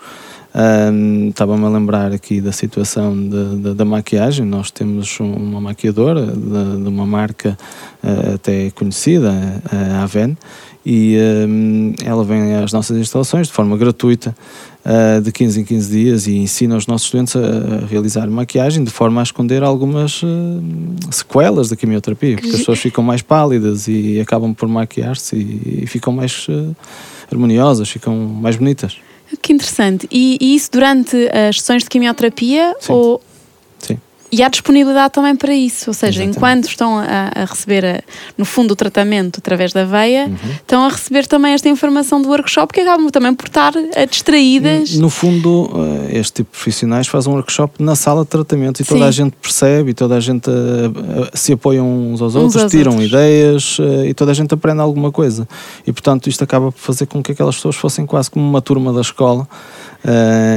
um, 0.54 1.30
Estava-me 1.30 1.66
a 1.66 1.70
lembrar 1.70 2.12
aqui 2.12 2.42
da 2.42 2.52
situação 2.52 3.16
de, 3.16 3.58
de, 3.58 3.74
da 3.74 3.86
maquiagem. 3.86 4.46
Nós 4.46 4.72
temos 4.72 5.20
uma 5.20 5.62
maquiadora 5.62 6.26
de, 6.26 6.82
de 6.82 6.88
uma 6.90 7.06
marca 7.06 7.58
uh, 8.04 8.36
até 8.36 8.72
conhecida, 8.72 9.32
a 9.72 10.04
Aven, 10.04 10.36
e 10.86 11.18
um, 11.48 11.94
ela 12.04 12.24
vem 12.24 12.56
às 12.56 12.74
nossas 12.74 12.98
instalações 12.98 13.48
de 13.48 13.54
forma 13.54 13.78
gratuita, 13.78 14.36
uh, 14.84 15.22
de 15.22 15.32
15 15.32 15.62
em 15.62 15.64
15 15.64 15.92
dias, 15.92 16.28
e 16.28 16.38
ensina 16.38 16.76
os 16.76 16.88
nossos 16.88 17.06
estudantes 17.06 17.36
a, 17.36 17.84
a 17.84 17.86
realizar 17.86 18.28
maquiagem 18.28 18.84
de 18.84 18.90
forma 18.90 19.22
a 19.22 19.24
esconder 19.24 19.62
algumas 19.62 20.24
uh, 20.24 20.28
sequelas 21.12 21.70
da 21.70 21.76
quimioterapia, 21.76 22.38
porque 22.38 22.50
as 22.50 22.58
pessoas 22.58 22.80
ficam 22.80 23.04
mais 23.04 23.22
pálidas 23.22 23.88
e 23.88 24.20
acabam 24.20 24.54
por 24.54 24.68
maquiar-se 24.68 25.36
e, 25.36 25.84
e, 25.84 25.88
ficam 25.88 26.12
mais 26.12 26.48
harmoniosas, 27.32 27.88
ficam 27.88 28.16
mais 28.16 28.56
bonitas. 28.56 28.98
Que 29.42 29.54
interessante. 29.54 30.08
E, 30.12 30.38
e, 30.42 30.56
isso 30.56 30.72
durante 30.72 31.16
as 31.30 31.58
sessões 31.60 31.84
de 31.84 31.90
quimioterapia? 31.90 32.76
Sim. 32.80 32.94
Ou... 32.94 33.22
E 34.32 34.44
há 34.44 34.48
disponibilidade 34.50 35.12
também 35.14 35.36
para 35.36 35.54
isso, 35.56 35.90
ou 35.90 35.94
seja, 35.94 36.24
Exatamente. 36.24 36.38
enquanto 36.38 36.68
estão 36.70 37.00
a, 37.00 37.32
a 37.34 37.46
receber, 37.46 37.84
a- 37.84 38.02
no 38.38 38.46
fundo, 38.46 38.72
o 38.72 38.76
tratamento 38.76 39.40
através 39.40 39.74
da 39.74 39.86
veia, 39.86 40.28
Uhum. 40.28 40.36
estão 40.52 40.86
a 40.86 40.90
receber 40.90 41.26
também 41.26 41.54
esta 41.54 41.68
informação 41.68 42.22
do 42.22 42.30
workshop 42.30 42.72
que 42.74 42.82
acabam 42.82 43.10
também 43.10 43.34
por 43.34 43.48
estar 43.48 43.74
eh, 43.76 44.06
distraídas. 44.06 44.94
No 44.96 45.10
fundo, 45.10 45.72
eh, 46.12 46.20
este 46.20 46.34
tipo 46.34 46.52
de 46.52 46.58
profissionais 46.58 47.08
faz 47.08 47.26
um 47.26 47.32
workshop 47.32 47.82
na 47.84 47.96
sala 47.96 48.22
de 48.24 48.30
tratamento 48.30 48.82
e 48.82 48.86
toda 48.86 49.00
Sim. 49.02 49.08
a 49.08 49.12
gente 49.12 49.34
percebe 49.42 49.92
e 49.92 49.94
toda 49.96 50.16
a 50.16 50.20
gente 50.20 50.48
eh, 50.50 51.30
se 51.34 51.54
apoiam 51.54 51.88
uns 52.14 52.22
aos 52.22 52.36
outros, 52.36 52.62
aos 52.62 52.72
tiram 52.72 52.92
outros. 52.92 53.10
ideias 53.10 53.78
e 54.06 54.14
toda 54.14 54.30
a 54.32 54.34
gente 54.36 54.54
aprende 54.54 54.80
alguma 54.82 55.12
coisa. 55.12 55.48
E 55.88 55.92
portanto, 55.92 56.28
isto 56.30 56.44
acaba 56.44 56.72
por 56.72 56.80
fazer 56.80 57.08
com 57.08 57.24
que 57.24 57.32
aquelas 57.32 57.56
pessoas 57.56 57.76
fossem 57.76 58.06
quase 58.06 58.30
como 58.30 58.48
uma 58.48 58.62
turma 58.62 58.94
da 58.94 59.02
escola 59.02 59.48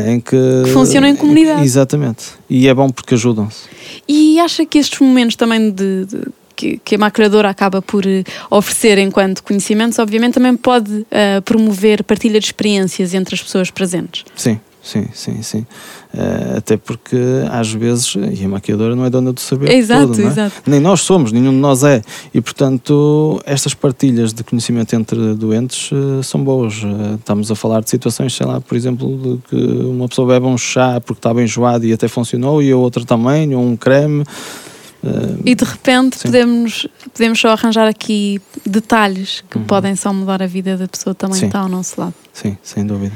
em 0.06 0.20
que. 0.20 0.36
Que 0.64 0.70
funcionam 0.72 1.08
em 1.08 1.16
comunidade. 1.16 1.62
Exatamente. 1.64 2.24
E 2.48 2.68
é 2.68 2.74
bom 2.74 2.90
porque 2.90 3.14
ajudam-se. 3.14 3.61
E 4.08 4.38
acha 4.40 4.64
que 4.66 4.78
estes 4.78 4.98
momentos 5.00 5.36
também 5.36 5.70
de, 5.70 6.04
de- 6.06 6.22
que, 6.54 6.78
que 6.84 6.94
a 6.94 6.98
maculadora 6.98 7.48
acaba 7.48 7.80
por 7.82 8.06
eh, 8.06 8.22
oferecer 8.50 8.98
enquanto 8.98 9.42
conhecimentos, 9.42 9.98
obviamente 9.98 10.34
também 10.34 10.54
pode 10.56 11.06
eh, 11.10 11.40
promover 11.40 12.04
partilha 12.04 12.38
de 12.38 12.46
experiências 12.46 13.14
entre 13.14 13.34
as 13.34 13.42
pessoas 13.42 13.70
presentes. 13.70 14.24
Sim, 14.36 14.60
sim, 14.82 15.06
sim, 15.14 15.42
sim. 15.42 15.66
Eh, 16.14 16.54
até 16.58 16.76
porque 16.76 17.16
às 17.50 17.72
vezes, 17.72 18.14
e 18.16 18.44
a 18.44 18.48
maquiadora 18.48 18.94
não 18.96 19.04
é 19.04 19.10
dona 19.10 19.32
do 19.32 19.40
saber 19.40 19.70
Exato, 19.70 20.08
todo, 20.08 20.22
é? 20.22 20.26
exato. 20.26 20.52
Nem 20.66 20.80
nós 20.80 21.00
somos, 21.00 21.32
nenhum 21.32 21.50
de 21.52 21.56
nós 21.58 21.82
é. 21.84 22.02
E 22.34 22.40
portanto, 22.40 23.40
estas 23.46 23.72
partilhas 23.74 24.32
de 24.32 24.42
conhecimento 24.44 24.94
entre 24.94 25.34
doentes 25.34 25.90
eh, 25.92 26.22
são 26.22 26.42
boas. 26.42 26.82
Eh, 26.84 27.14
estamos 27.14 27.50
a 27.50 27.54
falar 27.54 27.80
de 27.80 27.88
situações, 27.90 28.34
sei 28.34 28.46
lá, 28.46 28.60
por 28.60 28.76
exemplo, 28.76 29.16
de 29.16 29.48
que 29.48 29.56
uma 29.56 30.08
pessoa 30.08 30.28
bebe 30.28 30.46
um 30.46 30.58
chá 30.58 31.00
porque 31.00 31.18
estava 31.18 31.42
enjoado 31.42 31.86
e 31.86 31.92
até 31.92 32.08
funcionou, 32.08 32.62
e 32.62 32.70
a 32.70 32.76
outra 32.76 33.04
também, 33.04 33.54
ou 33.54 33.62
um 33.62 33.76
creme. 33.76 34.24
E 35.44 35.52
de 35.56 35.64
repente 35.64 36.16
Sim. 36.16 36.28
podemos, 36.28 36.86
podemos 37.12 37.40
só 37.40 37.48
arranjar 37.48 37.88
aqui 37.88 38.40
detalhes 38.64 39.42
que 39.50 39.58
Uhum. 39.58 39.64
podem 39.64 39.96
só 39.96 40.12
mudar 40.12 40.40
a 40.40 40.46
vida 40.46 40.76
da 40.76 40.86
pessoa 40.86 41.12
que 41.12 41.18
também 41.18 41.40
Sim. 41.40 41.46
está 41.46 41.58
ao 41.58 41.68
nosso 41.68 42.00
lado. 42.00 42.14
sim, 42.32 42.56
sem 42.62 42.86
dúvida. 42.86 43.12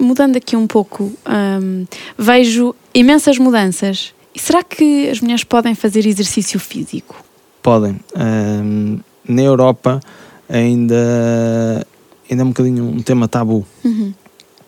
Mudando 0.00 0.36
aqui 0.36 0.56
um 0.56 0.66
pouco, 0.66 1.12
hum, 1.28 1.86
vejo 2.16 2.74
imensas 2.94 3.38
mudanças. 3.38 4.14
E 4.34 4.40
será 4.40 4.62
que 4.62 5.08
as 5.08 5.20
mulheres 5.20 5.44
podem 5.44 5.74
fazer 5.74 6.06
exercício 6.06 6.58
físico? 6.58 7.14
Podem. 7.62 8.00
Ahm, 8.16 8.98
na 9.28 9.42
Europa 9.42 10.00
ainda, 10.48 11.86
ainda 12.28 12.42
é 12.42 12.44
um 12.44 12.48
bocadinho 12.48 12.84
um 12.84 13.00
tema 13.00 13.28
tabu. 13.28 13.64
Uhum. 13.84 14.12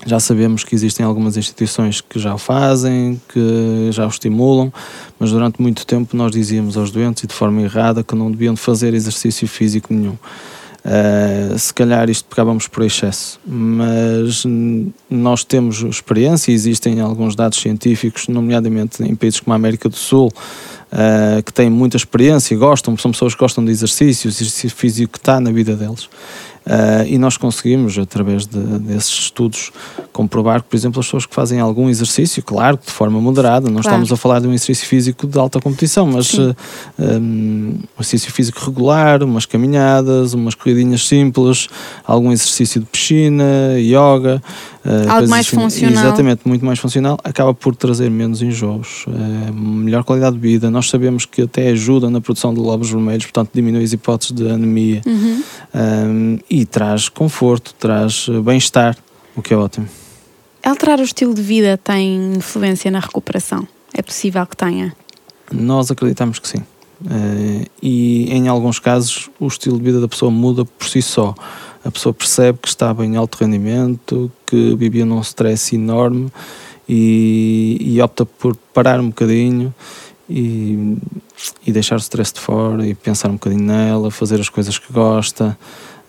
Já 0.05 0.21
sabemos 0.21 0.63
que 0.63 0.75
existem 0.75 1.05
algumas 1.05 1.37
instituições 1.37 2.01
que 2.01 2.19
já 2.19 2.35
o 2.35 2.39
fazem, 2.39 3.21
que 3.29 3.89
já 3.91 4.05
o 4.05 4.09
estimulam, 4.09 4.73
mas 5.19 5.33
durante 5.33 5.61
muito 5.61 5.87
tempo 5.87 6.17
nós 6.17 6.31
dizíamos 6.31 6.77
aos 6.77 6.91
doentes 6.91 7.25
e 7.25 7.27
de 7.27 7.35
forma 7.35 7.63
errada 7.63 8.05
que 8.05 8.15
não 8.15 8.31
deviam 8.31 8.55
fazer 8.55 8.95
exercício 8.95 9.49
físico 9.49 9.93
nenhum. 9.93 10.17
Uh, 10.87 11.59
se 11.59 11.75
calhar 11.75 12.09
isto 12.09 12.29
pegávamos 12.29 12.69
por 12.69 12.85
excesso, 12.85 13.41
mas 13.45 14.45
nós 15.11 15.43
temos 15.43 15.83
experiência, 15.83 16.53
existem 16.53 17.01
alguns 17.01 17.35
dados 17.35 17.59
científicos, 17.59 18.29
nomeadamente 18.29 19.03
em 19.03 19.17
países 19.17 19.41
como 19.41 19.53
a 19.53 19.57
América 19.57 19.89
do 19.89 19.97
Sul, 19.97 20.29
uh, 20.29 21.43
que 21.43 21.53
têm 21.53 21.69
muita 21.69 21.97
experiência 21.97 22.55
e 22.55 22.57
gostam, 22.57 22.97
são 22.97 23.11
pessoas 23.11 23.35
que 23.35 23.41
gostam 23.41 23.65
de 23.65 23.73
exercício, 23.73 24.29
o 24.29 24.31
exercício 24.31 24.71
físico 24.71 25.15
que 25.15 25.19
está 25.19 25.41
na 25.41 25.51
vida 25.51 25.75
deles. 25.75 26.09
Uh, 26.67 27.07
e 27.07 27.17
nós 27.17 27.37
conseguimos, 27.37 27.97
através 27.97 28.45
de- 28.45 28.59
desses 28.81 29.11
estudos, 29.27 29.71
comprovar 30.13 30.63
que, 30.63 30.69
por 30.69 30.77
exemplo, 30.77 30.99
as 30.99 31.07
pessoas 31.07 31.25
que 31.25 31.33
fazem 31.33 31.61
algum 31.61 31.89
exercício, 31.89 32.43
claro, 32.43 32.77
de 32.85 32.91
forma 32.91 33.21
moderada, 33.21 33.67
não 33.71 33.81
Claro. 33.81 33.87
estamos 33.87 34.11
a 34.13 34.17
falar 34.17 34.41
de 34.41 34.49
um 34.49 34.53
exercício 34.53 34.85
físico 34.89 35.29
de 35.29 35.39
alta 35.39 35.61
competição, 35.61 36.07
mas 36.09 36.35
uh, 36.35 36.57
um, 36.99 37.79
um 37.97 38.01
exercício 38.01 38.33
físico 38.33 38.59
regular, 38.65 39.23
umas 39.23 39.47
caminhadas, 39.47 40.35
umas 40.35 40.57
corridinhas 40.57 41.07
simples, 41.07 41.69
algum 42.05 42.33
exercício 42.33 42.81
de 42.81 42.87
piscina, 42.87 43.45
yoga. 43.79 44.43
Uh, 44.87 45.09
coisas 45.09 45.31
mais 45.31 45.47
assim. 45.47 45.57
funcional. 45.57 46.05
Exatamente, 46.05 46.43
muito 46.47 46.65
mais 46.65 46.79
funcional, 46.79 47.19
acaba 47.25 47.53
por 47.53 47.75
trazer 47.75 48.11
menos 48.11 48.41
enjoos, 48.41 49.05
uh, 49.07 49.53
melhor 49.53 50.05
qualidade 50.05 50.37
de 50.37 50.43
vida. 50.43 50.71
Nós 50.71 50.89
sabemos 50.89 51.27
que 51.27 51.43
até 51.43 51.69
ajuda 51.69 52.09
na 52.09 52.21
produção 52.21 52.55
de 52.55 52.61
glóbulos 52.61 52.91
vermelhos, 52.91 53.25
portanto 53.25 53.51
diminui 53.53 53.85
as 53.85 53.93
hipóteses 53.93 54.33
de 54.33 54.49
anemia. 54.49 55.03
Uhum. 55.07 55.43
Um, 55.75 56.39
e 56.49 56.65
traz 56.65 57.09
conforto, 57.09 57.75
traz 57.79 58.29
bem-estar, 58.45 58.97
o 59.35 59.43
que 59.43 59.53
é 59.53 59.57
ótimo. 59.57 59.87
Alterar 60.65 60.99
o 60.99 61.03
estilo 61.03 61.35
de 61.35 61.43
vida 61.43 61.77
tem 61.77 62.35
influência 62.35 62.91
na 62.91 62.99
recuperação? 62.99 63.67
É 63.93 64.03
possível 64.03 64.45
que 64.47 64.57
tenha? 64.57 64.95
Nós 65.53 65.91
acreditamos 65.91 66.39
que 66.39 66.49
sim. 66.49 66.59
Uh, 67.03 67.67
e 67.83 68.33
em 68.33 68.49
alguns 68.49 68.79
casos 68.79 69.29
o 69.39 69.47
estilo 69.47 69.77
de 69.77 69.85
vida 69.85 70.01
da 70.01 70.09
pessoa 70.09 70.31
muda 70.31 70.65
por 70.65 70.89
si 70.89 71.03
só. 71.03 71.35
A 71.85 71.91
pessoa 71.91 72.13
percebe 72.13 72.59
que 72.61 72.69
estava 72.69 73.07
em 73.07 73.17
alto 73.17 73.37
rendimento, 73.37 74.31
que 74.47 74.75
vivia 74.77 75.05
num 75.05 75.21
stress 75.21 75.75
enorme 75.75 76.31
e, 76.89 77.79
e 77.81 78.01
opta 78.01 78.25
por 78.25 78.57
parar 78.73 79.01
um 79.01 79.09
bocadinho 79.09 79.75
e, 80.29 80.97
e 81.67 81.73
deixar 81.73 81.97
o 81.97 81.99
stress 81.99 82.33
de 82.33 82.41
fora 82.41 82.87
e 82.87 82.95
pensar 82.95 83.29
um 83.29 83.35
bocadinho 83.35 83.63
nela, 83.63 84.11
fazer 84.11 84.41
as 84.41 84.49
coisas 84.49 84.79
que 84.79 84.93
gosta. 84.93 85.57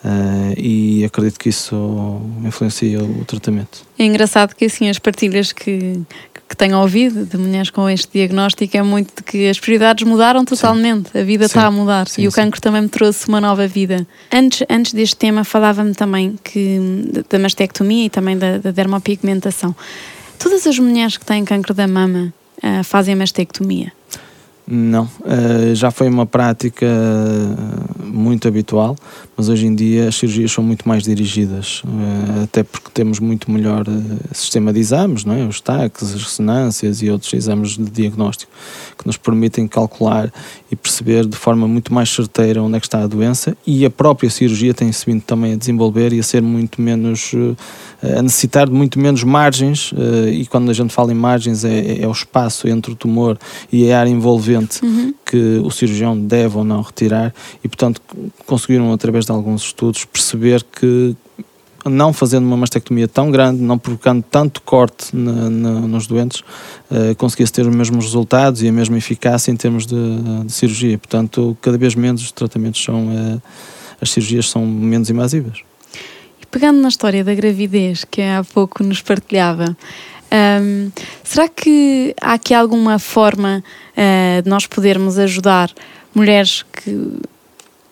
uh, 0.04 0.54
e 0.58 1.04
acredito 1.06 1.40
que 1.40 1.50
isso 1.50 2.22
influencia 2.44 3.04
o 3.04 3.26
tratamento. 3.26 3.86
É 3.98 4.06
engraçado 4.06 4.56
que 4.56 4.66
assim 4.66 4.90
as 4.90 5.00
partilhas 5.00 5.52
que, 5.52 6.02
que 6.48 6.56
tenho 6.56 6.80
ouvido 6.80 7.26
de 7.26 7.38
mulheres 7.38 7.70
com 7.70 7.90
este 7.90 8.08
diagnóstico 8.14 8.78
é 8.78 8.82
muito 8.82 9.16
de 9.18 9.24
que 9.24 9.50
as 9.50 9.60
prioridades 9.60 10.08
mudaram 10.08 10.46
totalmente, 10.46 11.18
a 11.18 11.24
vida 11.24 11.44
Sim. 11.48 11.52
está 11.52 11.66
a 11.66 11.72
mudar 11.72 12.08
Sim, 12.08 12.22
e 12.22 12.28
o 12.28 12.32
sim. 12.32 12.36
cancro 12.42 12.62
também 12.62 12.82
me 12.84 12.90
trouxe 12.90 13.28
uma 13.28 13.42
nova 13.42 13.68
vida. 13.68 14.08
Antes, 14.32 14.66
antes 14.70 14.94
deste 14.94 15.18
tema 15.18 15.44
falava-me 15.44 15.94
também 15.94 16.40
que, 16.44 17.24
da 17.30 17.38
mastectomia 17.38 18.06
e 18.06 18.10
também 18.10 18.38
da, 18.38 18.58
da 18.60 18.72
dermopigmentação. 18.72 19.76
Todas 20.40 20.66
as 20.66 20.80
mulheres 20.80 21.18
que 21.18 21.26
têm 21.26 21.44
cancro 21.44 21.74
da 21.74 21.88
mama 21.88 22.34
ah, 22.62 22.84
fazem 22.84 23.16
mastectomia. 23.16 23.92
Não, 24.68 25.10
uh, 25.22 25.74
já 25.74 25.92
foi 25.92 26.10
uma 26.10 26.26
prática 26.26 26.86
uh, 26.86 27.97
muito 28.18 28.48
habitual, 28.48 28.96
mas 29.36 29.50
hoje 29.50 29.68
em 29.68 29.76
dia 29.76 30.08
as 30.08 30.16
cirurgias 30.16 30.52
são 30.52 30.64
muito 30.64 30.88
mais 30.88 31.04
dirigidas, 31.04 31.82
uh, 31.84 32.44
até 32.44 32.64
porque 32.64 32.90
temos 32.94 33.20
muito 33.20 33.52
melhor 33.52 33.88
uh, 33.88 34.36
sistema 34.36 34.74
de 34.74 34.80
exames, 34.80 35.24
não 35.24 35.36
é? 35.36 35.46
os 35.46 35.62
TACs, 35.62 36.16
as 36.16 36.24
ressonâncias 36.24 37.02
e 37.02 37.10
outros 37.10 37.34
exames 37.34 37.78
de 37.78 37.86
diagnóstico 37.86 38.52
que 38.98 39.06
nos 39.06 39.18
permitem 39.18 39.68
calcular 39.68 40.32
e 40.72 40.76
perceber 40.76 41.26
de 41.26 41.38
forma 41.38 41.68
muito 41.68 41.94
mais 41.94 42.10
certeira 42.10 42.62
onde 42.62 42.78
é 42.78 42.80
que 42.80 42.88
está 42.88 43.04
a 43.04 43.08
doença 43.08 43.56
e 43.66 43.86
a 43.86 43.90
própria 43.90 44.30
cirurgia 44.30 44.74
tem-se 44.74 45.06
vindo 45.06 45.22
também 45.22 45.54
a 45.54 45.56
desenvolver 45.56 46.12
e 46.14 46.20
a 46.20 46.24
ser 46.24 46.42
muito 46.42 46.82
menos, 46.82 47.34
uh, 47.34 47.56
a 48.18 48.22
necessitar 48.22 48.68
de 48.68 48.74
muito 48.74 49.00
menos 49.00 49.24
margens 49.24 49.92
e 50.32 50.46
quando 50.46 50.70
a 50.70 50.74
gente 50.74 50.94
fala 50.94 51.12
em 51.12 51.16
margens 51.16 51.64
é, 51.64 52.02
é 52.02 52.08
o 52.08 52.12
espaço 52.12 52.68
entre 52.68 52.92
o 52.92 52.96
tumor 52.96 53.38
e 53.72 53.92
a 53.92 54.00
área 54.00 54.10
envolvente 54.10 54.78
Uhum. 54.84 55.14
Que 55.30 55.62
o 55.64 55.70
cirurgião 55.72 56.18
deve 56.18 56.58
ou 56.58 56.64
não 56.64 56.82
retirar 56.82 57.34
e 57.64 57.68
portanto 57.68 58.02
conseguiram 58.46 58.92
através 58.94 59.26
de 59.26 59.32
alguns 59.32 59.64
estudos 59.64 60.06
perceber 60.06 60.64
que 60.64 61.16
não 61.86 62.12
fazendo 62.12 62.46
uma 62.46 62.58
mastectomia 62.58 63.08
tão 63.08 63.32
grande, 63.32 63.62
não 63.62 63.78
provocando 63.78 64.22
tanto 64.30 64.62
corte 64.62 65.16
na- 65.16 65.50
na- 65.50 65.80
nos 65.82 66.06
doentes, 66.06 66.44
eh, 66.92 67.14
conseguia-se 67.16 67.54
ter 67.54 67.66
os 67.66 67.74
mesmos 67.74 68.04
resultados 68.06 68.62
e 68.62 68.68
a 68.68 68.72
mesma 68.74 68.98
eficácia 68.98 69.52
em 69.52 69.56
termos 69.56 69.86
de, 69.86 69.96
de 70.46 70.52
cirurgia. 70.52 70.98
Portanto, 70.98 71.56
cada 71.62 71.78
vez 71.78 71.96
menos 71.96 72.22
os 72.24 72.32
tratamentos 72.32 72.84
são, 72.84 73.10
eh, 73.12 73.38
as 74.02 74.10
cirurgias 74.12 74.50
são 74.50 74.66
menos 74.66 75.10
invasivas. 75.10 75.60
E 76.42 76.46
pegando 76.48 76.82
na 76.82 76.90
história 76.90 77.24
da 77.24 77.34
gravidez 77.34 78.04
que 78.04 78.22
há 78.22 78.44
pouco 78.54 78.84
nos 78.84 79.02
partilhava, 79.02 79.78
hum, 80.32 80.92
será 81.24 81.48
que 81.48 82.14
há 82.22 82.34
aqui 82.34 82.54
alguma 82.54 83.00
forma 83.00 83.64
ah, 83.96 84.42
de 84.42 84.50
nós 84.50 84.66
podermos 84.68 85.18
ajudar 85.20 85.72
mulheres 86.14 86.64
que, 86.72 87.20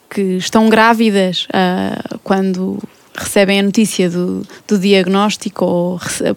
que 0.09 0.21
estão 0.37 0.69
grávidas 0.69 1.47
ah, 1.53 2.17
quando 2.23 2.79
recebem 3.15 3.59
a 3.59 3.63
notícia 3.63 4.09
do, 4.09 4.45
do 4.67 4.77
diagnóstico 4.77 5.65
ou 5.65 5.95
rece- 5.95 6.35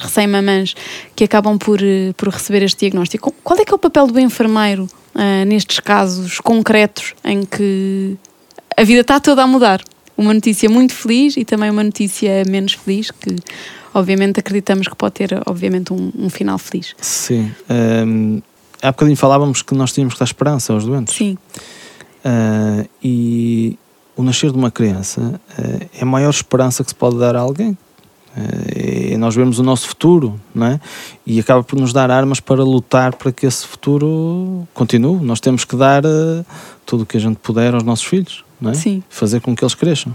recém-mamãs 0.00 0.74
que 1.14 1.24
acabam 1.24 1.58
por, 1.58 1.82
eh, 1.82 2.14
por 2.16 2.28
receber 2.30 2.62
este 2.62 2.80
diagnóstico? 2.80 3.34
Qual 3.44 3.58
é 3.60 3.64
que 3.66 3.70
é 3.72 3.74
o 3.74 3.78
papel 3.78 4.06
do 4.06 4.18
enfermeiro 4.18 4.88
ah, 5.14 5.44
nestes 5.44 5.78
casos 5.80 6.40
concretos 6.40 7.14
em 7.22 7.44
que 7.44 8.16
a 8.74 8.82
vida 8.82 9.02
está 9.02 9.20
toda 9.20 9.42
a 9.42 9.46
mudar? 9.46 9.82
Uma 10.16 10.32
notícia 10.32 10.68
muito 10.70 10.94
feliz 10.94 11.36
e 11.36 11.44
também 11.44 11.70
uma 11.70 11.84
notícia 11.84 12.42
menos 12.48 12.72
feliz 12.72 13.10
que 13.10 13.36
obviamente 13.94 14.40
acreditamos 14.40 14.88
que 14.88 14.96
pode 14.96 15.14
ter 15.14 15.40
obviamente 15.46 15.92
um, 15.92 16.10
um 16.18 16.30
final 16.30 16.58
feliz. 16.58 16.94
Sim. 17.00 17.50
ehm, 17.68 18.40
há 18.82 18.90
bocadinho 18.92 19.16
falávamos 19.16 19.62
que 19.62 19.74
nós 19.74 19.92
tínhamos 19.92 20.14
que 20.14 20.20
dar 20.20 20.24
esperança 20.26 20.72
aos 20.72 20.84
doentes. 20.84 21.14
Sim, 21.14 21.36
Ah, 22.24 22.84
e 23.02 23.76
o 24.16 24.22
nascer 24.22 24.50
de 24.52 24.56
uma 24.58 24.70
criança 24.70 25.40
ah, 25.58 25.86
é 25.98 26.02
a 26.02 26.06
maior 26.06 26.30
esperança 26.30 26.84
que 26.84 26.90
se 26.90 26.94
pode 26.94 27.18
dar 27.18 27.34
a 27.36 27.40
alguém. 27.40 27.76
É 28.36 28.92
nós 29.22 29.36
vemos 29.36 29.60
o 29.60 29.62
nosso 29.62 29.86
futuro, 29.86 30.40
não 30.52 30.66
é? 30.66 30.80
E 31.24 31.38
acaba 31.38 31.62
por 31.62 31.78
nos 31.78 31.92
dar 31.92 32.10
armas 32.10 32.40
para 32.40 32.64
lutar 32.64 33.14
para 33.14 33.30
que 33.30 33.46
esse 33.46 33.64
futuro 33.64 34.66
continue. 34.74 35.24
Nós 35.24 35.38
temos 35.38 35.64
que 35.64 35.76
dar 35.76 36.04
uh, 36.04 36.44
tudo 36.84 37.04
o 37.04 37.06
que 37.06 37.16
a 37.16 37.20
gente 37.20 37.36
puder 37.36 37.72
aos 37.72 37.84
nossos 37.84 38.04
filhos, 38.04 38.44
não 38.60 38.72
é? 38.72 38.74
Sim. 38.74 39.00
Fazer 39.08 39.40
com 39.40 39.54
que 39.54 39.62
eles 39.62 39.76
cresçam. 39.76 40.12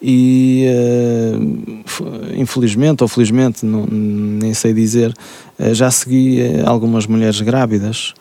E 0.00 0.66
uh, 0.68 2.36
infelizmente 2.36 3.02
ou 3.02 3.08
felizmente, 3.08 3.66
não, 3.66 3.84
nem 3.86 4.54
sei 4.54 4.72
dizer, 4.72 5.12
uh, 5.58 5.74
já 5.74 5.90
segui 5.90 6.40
algumas 6.64 7.08
mulheres 7.08 7.40
grávidas 7.40 8.14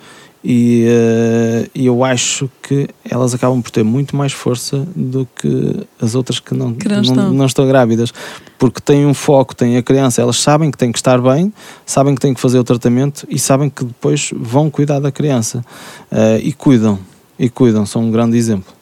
e 0.44 0.86
uh, 0.86 1.70
eu 1.74 2.04
acho 2.04 2.50
que 2.62 2.90
elas 3.10 3.34
acabam 3.34 3.62
por 3.62 3.72
ter 3.72 3.84
muito 3.84 4.16
mais 4.16 4.34
força 4.34 4.86
do 4.94 5.26
que 5.36 5.88
as 6.02 6.16
outras 6.16 6.40
que 6.40 6.54
não, 6.54 6.74
que 6.74 6.90
não, 6.90 6.96
não, 6.96 7.02
estão. 7.02 7.34
não, 7.34 7.46
estão 7.46 7.68
grávidas, 7.68 8.14
porque 8.60 8.82
têm 8.82 9.06
um 9.06 9.14
foco, 9.14 9.56
têm 9.56 9.78
a 9.78 9.84
criança, 9.84 10.22
elas 10.22 10.38
sabem 10.38 10.70
que 10.70 10.78
têm 10.78 10.92
que 10.92 10.98
estar 10.98 11.22
bem, 11.22 11.54
sabem 11.86 12.14
que 12.14 12.20
têm 12.20 12.34
que 12.34 12.42
fazer 12.42 12.60
o 12.60 12.64
tratamento 12.64 13.26
e 13.30 13.40
sabem 13.40 13.70
que 13.70 13.86
depois 13.86 14.32
vão 14.36 14.70
cuidar 14.70 15.00
da 15.00 15.12
criança 15.12 15.64
uh, 16.12 16.38
e 16.42 16.52
cuidam, 16.52 17.00
e 17.40 17.50
cuidam, 17.50 17.86
são 17.86 18.04
um 18.04 18.12
grande 18.12 18.38
exemplo. 18.38 18.74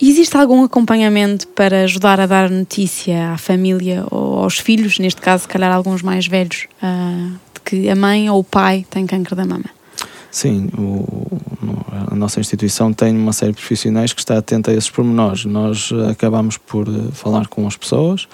Existe 0.00 0.36
algum 0.36 0.64
acompanhamento 0.64 1.48
para 1.48 1.82
ajudar 1.82 2.20
a 2.20 2.26
dar 2.26 2.50
notícia 2.50 3.32
à 3.32 3.38
família 3.38 4.04
ou 4.10 4.38
aos 4.38 4.58
filhos, 4.58 4.98
neste 4.98 5.20
caso, 5.20 5.42
se 5.42 5.48
calhar 5.48 5.72
alguns 5.72 6.02
mais 6.02 6.28
velhos, 6.28 6.66
uh, 6.80 7.32
de 7.54 7.60
que 7.64 7.88
a 7.88 7.96
mãe 7.96 8.30
ou 8.30 8.38
o 8.38 8.44
pai 8.44 8.86
têm 8.88 9.04
câncer 9.04 9.34
da 9.34 9.44
mama? 9.44 9.81
Sim, 10.32 10.70
o, 10.78 11.26
a 12.10 12.14
nossa 12.14 12.40
instituição 12.40 12.90
tem 12.90 13.14
uma 13.14 13.34
série 13.34 13.52
de 13.52 13.58
profissionais 13.58 14.14
que 14.14 14.20
está 14.20 14.38
atenta 14.38 14.70
a 14.70 14.74
esses 14.74 14.88
pormenores. 14.88 15.44
Nós 15.44 15.90
eh, 15.92 16.10
acabamos 16.10 16.56
por 16.56 16.88
eh, 16.88 17.12
falar 17.12 17.48
com 17.48 17.66
as 17.66 17.76
pessoas. 17.76 18.26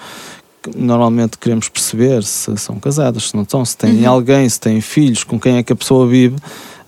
Normalmente 0.77 1.37
queremos 1.37 1.67
perceber 1.67 2.23
se 2.23 2.55
são 2.55 2.79
casadas, 2.79 3.29
se 3.29 3.35
não 3.35 3.43
estão, 3.43 3.65
se 3.65 3.75
têm 3.75 4.05
uhum. 4.05 4.09
alguém, 4.09 4.47
se 4.47 4.61
têm 4.61 4.79
filhos, 4.79 5.25
com 5.25 5.37
quem 5.37 5.57
é 5.57 5.63
que 5.63 5.73
a 5.73 5.75
pessoa 5.75 6.07
vive, 6.07 6.37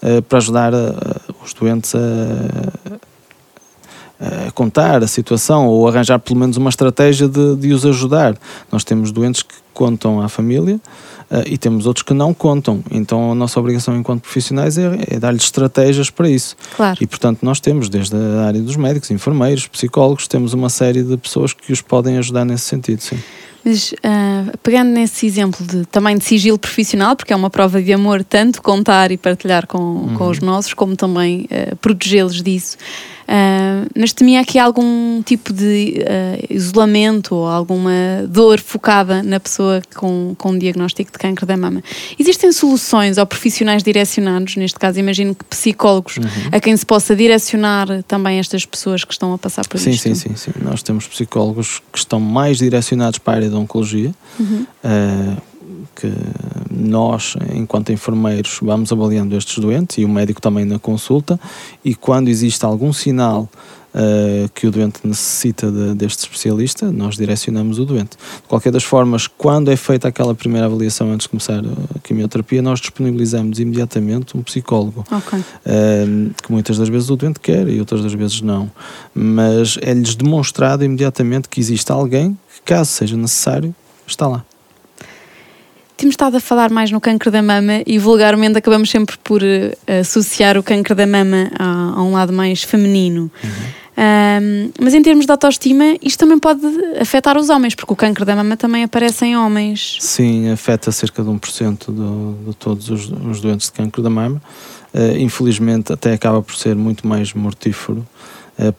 uh, 0.02 0.22
para 0.24 0.38
ajudar 0.38 0.74
os 1.44 1.54
doentes 1.54 1.94
a, 1.96 2.00
a 4.22 4.52
contar 4.52 5.04
a 5.04 5.08
situação 5.08 5.68
ou 5.68 5.88
arranjar 5.88 6.20
pelo 6.20 6.40
menos 6.40 6.56
uma 6.56 6.70
estratégia 6.70 7.28
de, 7.28 7.56
de 7.56 7.74
os 7.74 7.84
ajudar. 7.86 8.38
Nós 8.72 8.84
temos 8.84 9.12
doentes 9.12 9.42
que 9.42 9.56
contam 9.74 10.22
à 10.22 10.30
família 10.30 10.76
uh, 10.76 11.44
e 11.48 11.58
temos 11.58 11.88
outros 11.88 12.04
que 12.04 12.14
não 12.14 12.32
contam. 12.34 12.84
Então 12.92 13.32
a 13.32 13.36
nossa 13.36 13.60
obrigação 13.60 13.98
enquanto 13.98 14.22
profissionais 14.22 14.78
é, 14.78 14.92
é 15.10 15.20
dar-lhes 15.20 15.44
estratégias 15.44 16.12
para 16.12 16.30
isso. 16.30 16.56
Claro. 16.76 17.00
E 17.02 17.08
portanto 17.08 17.40
nós 17.42 17.60
temos, 17.60 17.90
desde 17.90 18.16
a 18.16 18.46
área 18.46 18.62
dos 18.62 18.76
médicos, 18.76 19.10
enfermeiros, 19.10 19.68
psicólogos, 19.68 20.28
temos 20.28 20.54
uma 20.54 20.70
série 20.70 21.02
de 21.02 21.18
pessoas 21.18 21.52
que 21.52 21.74
os 21.74 21.82
podem 21.82 22.18
ajudar 22.20 22.46
nesse 22.46 22.66
sentido, 22.66 23.02
sim. 23.02 23.18
Mas 23.64 23.92
uh, 23.92 24.58
pegando 24.64 24.90
nesse 24.90 25.26
exemplo 25.26 25.66
de, 25.66 25.86
também 25.86 26.18
de 26.18 26.24
sigilo 26.24 26.58
profissional, 26.58 27.16
porque 27.16 27.32
é 27.32 27.36
uma 27.36 27.50
prova 27.50 27.82
de 27.82 27.94
amor 27.94 28.24
tanto 28.24 28.62
contar 28.62 29.12
e 29.12 29.18
partilhar 29.18 29.68
com, 29.68 29.78
uhum. 29.78 30.16
com 30.16 30.28
os 30.30 30.40
nossos, 30.40 30.74
como 30.74 30.96
também 30.96 31.48
uh, 31.52 31.76
protegê-los 31.76 32.42
disso. 32.42 32.78
Uh, 33.24 33.88
mas 33.98 34.14
temia 34.14 34.42
aqui 34.42 34.60
algum 34.60 35.22
tipo 35.24 35.54
de 35.54 36.00
uh, 36.02 36.54
isolamento 36.54 37.36
ou 37.36 37.48
alguma 37.48 37.92
dor 38.28 38.60
focada 38.60 39.24
na 39.24 39.40
pessoa 39.40 39.82
com, 39.96 40.36
com 40.38 40.52
um 40.52 40.58
diagnóstico 40.58 41.12
de 41.12 41.18
câncer 41.18 41.46
da 41.46 41.56
mama. 41.56 41.84
Existem 42.20 42.52
soluções 42.52 43.18
ou 43.18 43.26
profissionais 43.26 43.84
direcionados, 43.84 44.56
neste 44.56 44.78
caso 44.78 45.00
imagino 45.00 45.36
que 45.36 45.46
psicólogos, 45.46 46.18
uhum. 46.18 46.24
a 46.52 46.60
quem 46.60 46.76
se 46.76 46.86
possa 46.86 47.16
direcionar 47.16 48.04
também 48.04 48.40
estas 48.40 48.66
pessoas 48.66 49.04
que 49.04 49.14
estão 49.14 49.34
a 49.34 49.38
passar 49.38 49.68
por 49.68 49.80
sim, 49.80 49.92
isto? 49.92 50.04
Sim, 50.04 50.16
sim, 50.16 50.36
sim. 50.36 50.52
Nós 50.62 50.84
temos 50.84 51.08
psicólogos 51.08 51.82
que 51.92 52.00
estão 52.00 52.20
mais 52.20 52.58
direcionados 52.58 53.20
para 53.20 53.34
a 53.34 53.36
área 53.38 53.50
da 53.50 53.58
oncologia. 53.58 54.14
Uhum. 54.40 54.66
Uh, 54.84 55.51
que 55.96 56.12
nós, 56.70 57.36
enquanto 57.54 57.92
enfermeiros, 57.92 58.60
vamos 58.62 58.92
avaliando 58.92 59.36
estes 59.36 59.60
doentes 59.60 59.98
e 59.98 60.06
o 60.06 60.10
médico 60.10 60.42
também 60.42 60.66
na 60.66 60.80
consulta, 60.80 61.40
e 61.84 61.94
quando 61.94 62.28
existe 62.28 62.66
algum 62.66 62.92
sinal 62.94 63.50
uh, 63.94 64.50
que 64.54 64.68
o 64.68 64.72
doente 64.72 65.00
necessita 65.04 65.72
de, 65.72 65.94
deste 65.96 66.20
especialista, 66.20 66.92
nós 66.92 67.16
direcionamos 67.16 67.80
o 67.80 67.86
doente. 67.86 68.12
De 68.12 68.48
qualquer 68.48 68.72
das 68.72 68.84
formas, 68.84 69.28
quando 69.28 69.72
é 69.72 69.76
feita 69.76 70.08
aquela 70.08 70.34
primeira 70.34 70.66
avaliação 70.66 71.12
antes 71.12 71.26
de 71.26 71.30
começar 71.30 71.60
a 71.60 72.00
quimioterapia, 72.00 72.62
nós 72.62 72.80
disponibilizamos 72.80 73.60
imediatamente 73.60 74.38
um 74.38 74.42
psicólogo, 74.42 75.06
okay. 75.12 75.40
uh, 75.40 76.34
que 76.42 76.52
muitas 76.52 76.78
das 76.78 76.90
vezes 76.90 77.10
o 77.10 77.16
doente 77.16 77.40
quer 77.40 77.68
e 77.68 77.80
outras 77.80 78.02
das 78.02 78.14
vezes 78.14 78.42
não, 78.42 78.72
mas 79.14 79.78
é-lhes 79.82 80.16
demonstrado 80.16 80.84
imediatamente 80.84 81.50
que 81.50 81.60
existe 81.60 81.92
alguém 81.92 82.38
que, 82.56 82.62
caso 82.64 82.92
seja 82.92 83.18
necessário, 83.18 83.76
está 84.08 84.28
lá 84.28 84.44
temos 86.02 86.14
estado 86.14 86.38
a 86.38 86.40
falar 86.40 86.72
mais 86.72 86.90
no 86.90 87.00
cancro 87.00 87.30
da 87.30 87.44
mama 87.44 87.84
e 87.86 88.00
vulgarmente 88.00 88.58
acabamos 88.58 88.90
sempre 88.90 89.18
por 89.24 89.44
uh, 89.44 90.00
associar 90.00 90.58
o 90.58 90.64
cancro 90.64 90.96
da 90.96 91.06
mama 91.06 91.52
a, 91.60 91.94
a 91.96 92.02
um 92.02 92.14
lado 92.14 92.34
mais 92.34 92.64
feminino. 92.64 93.30
Uhum. 93.44 93.82
Um, 94.42 94.72
mas 94.82 94.96
em 94.96 95.02
termos 95.04 95.28
de 95.28 95.32
autoestima, 95.32 95.96
isto 96.02 96.18
também 96.18 96.40
pode 96.40 96.62
afetar 97.00 97.38
os 97.38 97.50
homens, 97.50 97.76
porque 97.76 97.94
o 97.94 97.96
cancro 97.96 98.26
da 98.26 98.36
mama 98.36 98.58
também 98.58 98.84
aparece 98.84 99.26
em 99.26 99.38
homens. 99.38 99.98
Sim, 100.00 100.50
afeta 100.50 100.92
cerca 100.92 101.22
de 101.22 101.30
1% 101.30 101.92
do, 101.92 102.36
de 102.48 102.56
todos 102.56 102.90
os, 102.90 103.08
os 103.30 103.40
doentes 103.40 103.68
de 103.68 103.74
cancro 103.74 104.02
da 104.02 104.10
mama. 104.10 104.42
Uh, 104.92 105.20
infelizmente, 105.20 105.94
até 105.94 106.14
acaba 106.14 106.42
por 106.42 106.56
ser 106.56 106.76
muito 106.76 107.06
mais 107.06 107.32
mortífero 107.34 108.00
eh, 108.00 108.21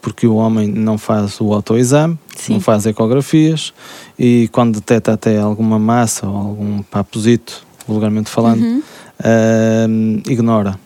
porque 0.01 0.25
o 0.25 0.35
homem 0.35 0.67
não 0.67 0.97
faz 0.97 1.39
o 1.41 1.53
autoexame, 1.53 2.17
Sim. 2.35 2.53
não 2.53 2.59
faz 2.59 2.85
ecografias 2.85 3.73
e 4.17 4.49
quando 4.51 4.75
detecta 4.75 5.13
até 5.13 5.39
alguma 5.39 5.77
massa 5.77 6.27
ou 6.27 6.35
algum 6.35 6.81
papozito, 6.83 7.65
vulgarmente 7.87 8.29
falando, 8.29 8.61
uhum. 8.61 8.81
uh, 9.19 10.31
ignora. 10.31 10.79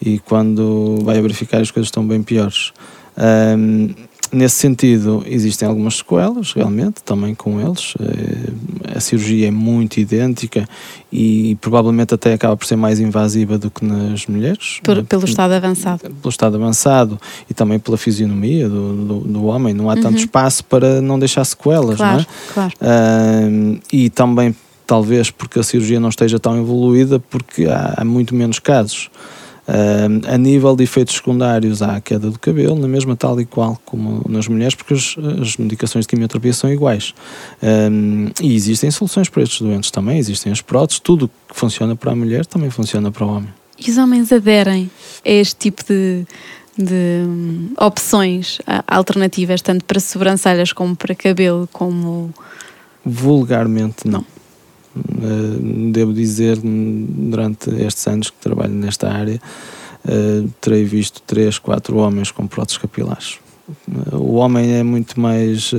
E 0.00 0.18
quando 0.20 0.98
vai 1.02 1.20
verificar 1.20 1.60
as 1.60 1.70
coisas 1.70 1.88
estão 1.88 2.06
bem 2.06 2.22
piores. 2.22 2.72
Uh, 3.16 3.94
nesse 4.34 4.56
sentido, 4.56 5.22
existem 5.26 5.66
algumas 5.66 5.96
sequelas, 5.96 6.52
realmente, 6.52 7.02
também 7.02 7.34
com 7.34 7.60
eles. 7.60 7.94
Eh, 8.00 8.96
a 8.96 9.00
cirurgia 9.00 9.48
é 9.48 9.50
muito 9.50 9.98
idêntica 9.98 10.68
e 11.12 11.56
provavelmente 11.60 12.14
até 12.14 12.32
acaba 12.34 12.56
por 12.56 12.66
ser 12.66 12.76
mais 12.76 13.00
invasiva 13.00 13.56
do 13.56 13.70
que 13.70 13.84
nas 13.84 14.26
mulheres. 14.26 14.80
Por, 14.82 15.04
pelo 15.04 15.24
estado 15.24 15.52
avançado. 15.52 16.00
Pelo 16.00 16.28
estado 16.28 16.56
avançado 16.56 17.18
e 17.48 17.54
também 17.54 17.78
pela 17.78 17.96
fisionomia 17.96 18.68
do, 18.68 18.92
do, 18.94 19.20
do 19.20 19.44
homem. 19.44 19.72
Não 19.72 19.88
há 19.88 19.94
uhum. 19.94 20.02
tanto 20.02 20.18
espaço 20.18 20.64
para 20.64 21.00
não 21.00 21.18
deixar 21.18 21.44
sequelas, 21.44 21.96
claro, 21.96 22.16
não 22.16 22.20
é? 22.20 22.26
Claro. 22.52 22.72
Uh, 22.80 23.80
e 23.92 24.10
também, 24.10 24.54
talvez, 24.86 25.30
porque 25.30 25.60
a 25.60 25.62
cirurgia 25.62 26.00
não 26.00 26.08
esteja 26.08 26.38
tão 26.38 26.58
evoluída, 26.58 27.18
porque 27.18 27.66
há, 27.66 27.94
há 27.98 28.04
muito 28.04 28.34
menos 28.34 28.58
casos. 28.58 29.10
Uh, 29.66 30.20
a 30.28 30.36
nível 30.36 30.76
de 30.76 30.84
efeitos 30.84 31.14
secundários, 31.14 31.80
há 31.80 31.96
a 31.96 32.00
queda 32.00 32.30
do 32.30 32.38
cabelo, 32.38 32.78
na 32.78 32.86
mesma 32.86 33.16
tal 33.16 33.40
e 33.40 33.46
qual 33.46 33.80
como 33.84 34.22
nas 34.28 34.46
mulheres, 34.46 34.74
porque 34.74 34.92
as, 34.92 35.16
as 35.40 35.56
medicações 35.56 36.04
de 36.04 36.08
quimioterapia 36.08 36.52
são 36.52 36.70
iguais. 36.70 37.14
Um, 37.62 38.30
e 38.42 38.54
existem 38.54 38.90
soluções 38.90 39.28
para 39.28 39.42
estes 39.42 39.60
doentes 39.62 39.90
também, 39.90 40.18
existem 40.18 40.52
as 40.52 40.60
próteses, 40.60 41.00
tudo 41.00 41.30
que 41.48 41.56
funciona 41.56 41.96
para 41.96 42.12
a 42.12 42.14
mulher 42.14 42.44
também 42.44 42.68
funciona 42.68 43.10
para 43.10 43.24
o 43.24 43.28
homem. 43.28 43.48
E 43.78 43.90
os 43.90 43.96
homens 43.96 44.30
aderem 44.30 44.90
a 45.24 45.30
este 45.30 45.56
tipo 45.56 45.82
de, 45.84 46.26
de 46.76 47.22
opções 47.78 48.58
alternativas, 48.86 49.62
tanto 49.62 49.84
para 49.84 49.98
sobrancelhas 49.98 50.72
como 50.72 50.94
para 50.94 51.14
cabelo, 51.14 51.68
como. 51.72 52.32
Vulgarmente, 53.04 54.06
não. 54.06 54.24
Eh, 54.96 55.90
devo 55.90 56.12
dizer, 56.12 56.58
durante 56.62 57.70
estes 57.70 58.06
anos 58.06 58.30
que 58.30 58.36
trabalho 58.40 58.72
nesta 58.72 59.10
área, 59.10 59.40
uh, 60.04 60.48
terei 60.60 60.84
visto 60.84 61.20
três, 61.22 61.58
quatro 61.58 61.96
homens 61.96 62.30
com 62.30 62.46
próteses 62.46 62.78
capilares. 62.78 63.38
Uh, 63.88 64.16
o 64.16 64.34
homem 64.34 64.74
é 64.74 64.82
muito 64.82 65.18
mais, 65.18 65.72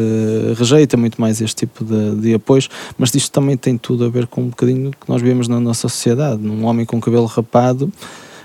rejeita 0.57 0.97
muito 0.97 1.21
mais 1.21 1.39
este 1.39 1.65
tipo 1.65 1.85
de, 1.85 2.15
de 2.15 2.33
apoios, 2.33 2.69
mas 2.97 3.13
isto 3.15 3.31
também 3.31 3.55
tem 3.55 3.77
tudo 3.77 4.05
a 4.05 4.09
ver 4.09 4.27
com 4.27 4.41
um 4.41 4.49
bocadinho 4.49 4.91
que 4.91 5.07
nós 5.07 5.21
vemos 5.21 5.47
na 5.47 5.59
nossa 5.59 5.87
sociedade. 5.87 6.45
Um 6.45 6.65
homem 6.65 6.85
com 6.85 6.99
cabelo 6.99 7.25
rapado 7.25 7.91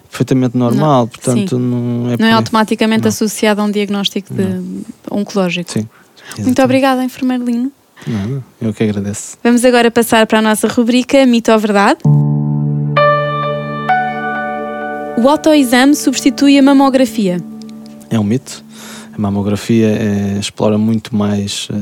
perfeitamente 0.08 0.56
normal, 0.56 1.02
não, 1.02 1.08
portanto 1.08 1.56
sim. 1.56 1.62
não 1.62 2.10
é 2.10 2.16
não 2.18 2.26
é 2.26 2.32
automaticamente 2.32 3.02
não. 3.02 3.08
associado 3.08 3.60
a 3.60 3.64
um 3.64 3.70
diagnóstico 3.70 4.34
de 4.34 4.84
oncológico. 5.08 5.70
Sim. 5.70 5.88
Muito 6.38 6.60
obrigada, 6.62 7.02
enfermeiro 7.04 7.44
Lino. 7.44 7.72
Nada, 8.06 8.42
eu 8.60 8.72
que 8.72 8.82
agradeço. 8.82 9.36
Vamos 9.42 9.64
agora 9.64 9.90
passar 9.90 10.26
para 10.26 10.38
a 10.38 10.42
nossa 10.42 10.68
rubrica 10.68 11.24
Mito 11.26 11.52
ou 11.52 11.58
Verdade. 11.58 12.00
O 15.22 15.28
autoexame 15.28 15.94
substitui 15.94 16.58
a 16.58 16.62
mamografia. 16.62 17.42
É 18.08 18.18
um 18.18 18.24
mito. 18.24 18.64
A 19.12 19.18
mamografia 19.18 19.88
é, 19.88 20.38
explora 20.40 20.78
muito 20.78 21.14
mais 21.14 21.68
uh, 21.68 21.74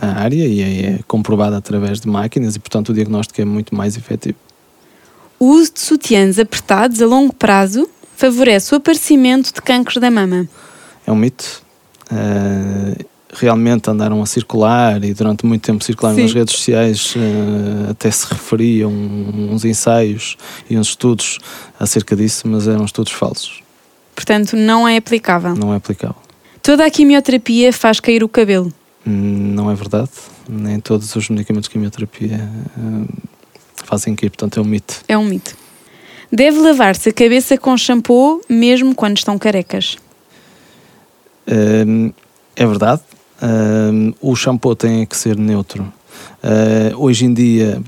a 0.00 0.20
área 0.22 0.44
e 0.44 0.60
é, 0.60 0.86
é 0.94 0.98
comprovada 1.06 1.56
através 1.56 2.00
de 2.00 2.08
máquinas 2.08 2.56
e, 2.56 2.58
portanto, 2.58 2.88
o 2.88 2.94
diagnóstico 2.94 3.40
é 3.40 3.44
muito 3.44 3.74
mais 3.76 3.96
efetivo. 3.96 4.36
O 5.38 5.52
uso 5.52 5.74
de 5.74 5.80
sutiãs 5.80 6.38
apertados 6.38 7.00
a 7.00 7.06
longo 7.06 7.32
prazo 7.32 7.88
favorece 8.16 8.74
o 8.74 8.78
aparecimento 8.78 9.54
de 9.54 9.62
cancro 9.62 10.00
da 10.00 10.10
mama. 10.10 10.48
É 11.06 11.12
um 11.12 11.16
mito. 11.16 11.62
Uh, 12.10 13.04
realmente 13.32 13.88
andaram 13.88 14.22
a 14.22 14.26
circular 14.26 15.02
e 15.04 15.14
durante 15.14 15.46
muito 15.46 15.62
tempo 15.62 15.82
circularam 15.84 16.16
Sim. 16.16 16.22
nas 16.22 16.32
redes 16.32 16.54
sociais, 16.54 17.14
uh, 17.14 17.90
até 17.90 18.10
se 18.10 18.26
referiam 18.26 18.90
uns 18.92 19.64
ensaios 19.64 20.36
e 20.68 20.76
uns 20.76 20.88
estudos 20.88 21.38
acerca 21.78 22.16
disso, 22.16 22.48
mas 22.48 22.66
eram 22.66 22.84
estudos 22.84 23.12
falsos. 23.12 23.62
Portanto, 24.14 24.56
não 24.56 24.86
é 24.86 24.96
aplicável. 24.96 25.54
Não 25.54 25.72
é 25.72 25.76
aplicável. 25.76 26.16
Toda 26.62 26.84
a 26.84 26.90
quimioterapia 26.90 27.72
faz 27.72 28.00
cair 28.00 28.22
o 28.22 28.28
cabelo. 28.28 28.72
Não 29.04 29.70
é 29.70 29.74
verdade. 29.74 30.10
Nem 30.48 30.78
todos 30.78 31.14
os 31.16 31.28
medicamentos 31.30 31.68
de 31.68 31.72
quimioterapia 31.72 32.50
uh, 32.76 33.08
fazem 33.84 34.14
cair, 34.14 34.30
portanto 34.30 34.58
é 34.58 34.62
um 34.62 34.66
mito. 34.66 35.02
É 35.08 35.16
um 35.16 35.24
mito. 35.24 35.56
Deve 36.30 36.58
lavar-se 36.58 37.08
a 37.08 37.12
cabeça 37.12 37.56
com 37.56 37.76
shampoo 37.76 38.40
mesmo 38.48 38.94
quando 38.94 39.16
estão 39.16 39.38
carecas. 39.38 39.96
Uh, 41.46 42.12
é 42.54 42.66
verdade. 42.66 43.00
Uh, 43.42 44.14
o 44.20 44.36
shampoo 44.36 44.74
tem 44.74 45.06
que 45.06 45.16
ser 45.16 45.36
neutro. 45.36 45.90
hoje 46.96 47.24
em 47.24 47.32
dia, 47.32 47.82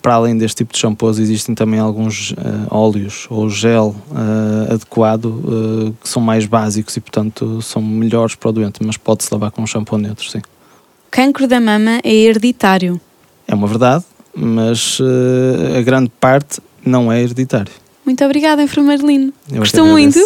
para 0.00 0.14
além 0.14 0.38
deste 0.38 0.58
tipo 0.58 0.72
de 0.72 0.78
shampoos, 0.78 1.18
existem 1.18 1.54
também 1.54 1.80
alguns 1.80 2.34
óleos 2.70 3.26
ou 3.28 3.48
gel 3.50 3.94
adequado 4.70 5.94
que 6.00 6.08
são 6.08 6.22
mais 6.22 6.46
básicos 6.46 6.96
e, 6.96 7.00
portanto, 7.00 7.60
são 7.62 7.82
melhores 7.82 8.34
para 8.34 8.50
o 8.50 8.52
doente, 8.52 8.84
mas 8.84 8.96
pode-se 8.96 9.28
lavar 9.32 9.50
com 9.50 9.62
um 9.62 9.66
shampoo 9.66 9.98
neutro, 9.98 10.28
sim. 10.30 10.40
Cancro 11.10 11.48
da 11.48 11.60
mama 11.60 12.00
é 12.04 12.14
hereditário. 12.14 13.00
É 13.48 13.54
uma 13.54 13.66
verdade, 13.66 14.04
mas 14.34 14.98
a 15.76 15.82
grande 15.82 16.10
parte 16.20 16.60
não 16.84 17.10
é 17.10 17.20
hereditário. 17.20 17.72
Muito 18.04 18.24
obrigada, 18.24 18.62
enfermeiro 18.62 19.04
Lino. 19.04 19.32
Eu 19.50 19.58
Gostou 19.58 19.84
muito? 19.84 20.20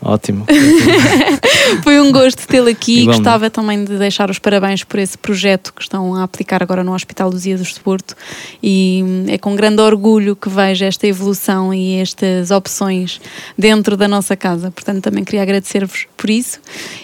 Ótimo. 0.00 0.46
Foi 1.82 2.00
um 2.00 2.12
gosto 2.12 2.46
tê-lo 2.46 2.68
aqui. 2.68 3.00
Igualmente. 3.00 3.18
Gostava 3.18 3.50
também 3.50 3.84
de 3.84 3.98
deixar 3.98 4.30
os 4.30 4.38
parabéns 4.38 4.84
por 4.84 4.98
esse 4.98 5.18
projeto 5.18 5.72
que 5.74 5.82
estão 5.82 6.14
a 6.14 6.22
aplicar 6.22 6.62
agora 6.62 6.84
no 6.84 6.94
Hospital 6.94 7.30
dos 7.30 7.42
Dias 7.42 7.60
do 7.60 7.80
Porto 7.80 8.14
e 8.62 9.02
hum, 9.04 9.24
é 9.28 9.38
com 9.38 9.56
grande 9.56 9.82
orgulho 9.82 10.36
que 10.36 10.48
vejo 10.48 10.84
esta 10.84 11.06
evolução 11.06 11.74
e 11.74 11.96
estas 11.96 12.50
opções 12.50 13.20
dentro 13.56 13.96
da 13.96 14.06
nossa 14.06 14.36
casa. 14.36 14.70
Portanto, 14.70 15.02
também 15.02 15.24
queria 15.24 15.42
agradecer-vos 15.42 16.06
por 16.16 16.30
isso 16.30 16.60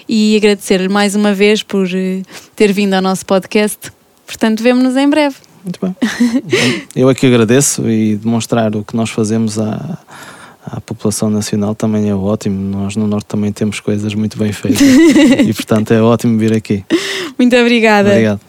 e 0.08 0.36
agradecer-lhe 0.36 0.88
mais 0.88 1.14
uma 1.14 1.34
vez 1.34 1.62
por 1.62 1.88
eh, 1.92 2.22
ter 2.54 2.72
vindo 2.72 2.94
ao 2.94 3.02
nosso 3.02 3.26
podcast. 3.26 3.92
Portanto, 4.26 4.62
vemo-nos 4.62 4.96
em 4.96 5.08
breve. 5.08 5.36
Muito 5.64 5.80
bem. 5.80 5.96
Eu 6.94 7.08
aqui 7.08 7.26
agradeço 7.26 7.88
e 7.88 8.16
demonstrar 8.16 8.76
o 8.76 8.84
que 8.84 8.94
nós 8.94 9.10
fazemos 9.10 9.58
à, 9.58 9.98
à 10.64 10.80
população 10.80 11.28
nacional 11.28 11.74
também 11.74 12.08
é 12.08 12.14
ótimo. 12.14 12.78
Nós 12.78 12.96
no 12.96 13.06
Norte 13.06 13.26
também 13.26 13.52
temos 13.52 13.80
coisas 13.80 14.14
muito 14.14 14.38
bem 14.38 14.52
feitas 14.52 14.80
e, 15.46 15.52
portanto, 15.52 15.92
é 15.92 16.00
ótimo 16.00 16.38
vir 16.38 16.52
aqui. 16.54 16.84
Muito 17.38 17.56
obrigada. 17.56 18.10
Obrigado. 18.10 18.40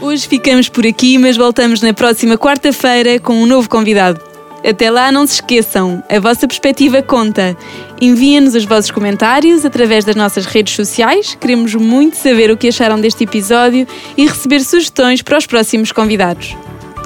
Hoje 0.00 0.28
ficamos 0.28 0.68
por 0.68 0.86
aqui, 0.86 1.16
mas 1.18 1.36
voltamos 1.36 1.80
na 1.80 1.94
próxima 1.94 2.36
quarta-feira 2.36 3.18
com 3.18 3.32
um 3.32 3.46
novo 3.46 3.68
convidado. 3.68 4.20
Até 4.68 4.90
lá, 4.90 5.12
não 5.12 5.26
se 5.26 5.34
esqueçam, 5.34 6.02
a 6.08 6.18
vossa 6.18 6.46
perspectiva 6.46 7.00
conta. 7.00 7.56
Enviem-nos 8.00 8.54
os 8.54 8.64
vossos 8.64 8.90
comentários 8.90 9.64
através 9.64 10.04
das 10.04 10.16
nossas 10.16 10.44
redes 10.44 10.74
sociais. 10.74 11.36
Queremos 11.40 11.74
muito 11.74 12.16
saber 12.16 12.50
o 12.50 12.56
que 12.56 12.68
acharam 12.68 13.00
deste 13.00 13.24
episódio 13.24 13.86
e 14.16 14.26
receber 14.26 14.60
sugestões 14.60 15.22
para 15.22 15.38
os 15.38 15.46
próximos 15.46 15.92
convidados. 15.92 16.56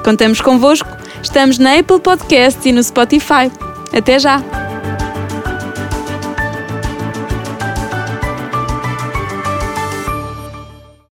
Contamos 0.03 0.41
convosco, 0.41 0.89
estamos 1.21 1.59
na 1.59 1.77
Apple 1.77 1.99
Podcast 1.99 2.67
e 2.67 2.71
no 2.71 2.83
Spotify. 2.83 3.70
Até 3.93 4.19
já! 4.19 4.60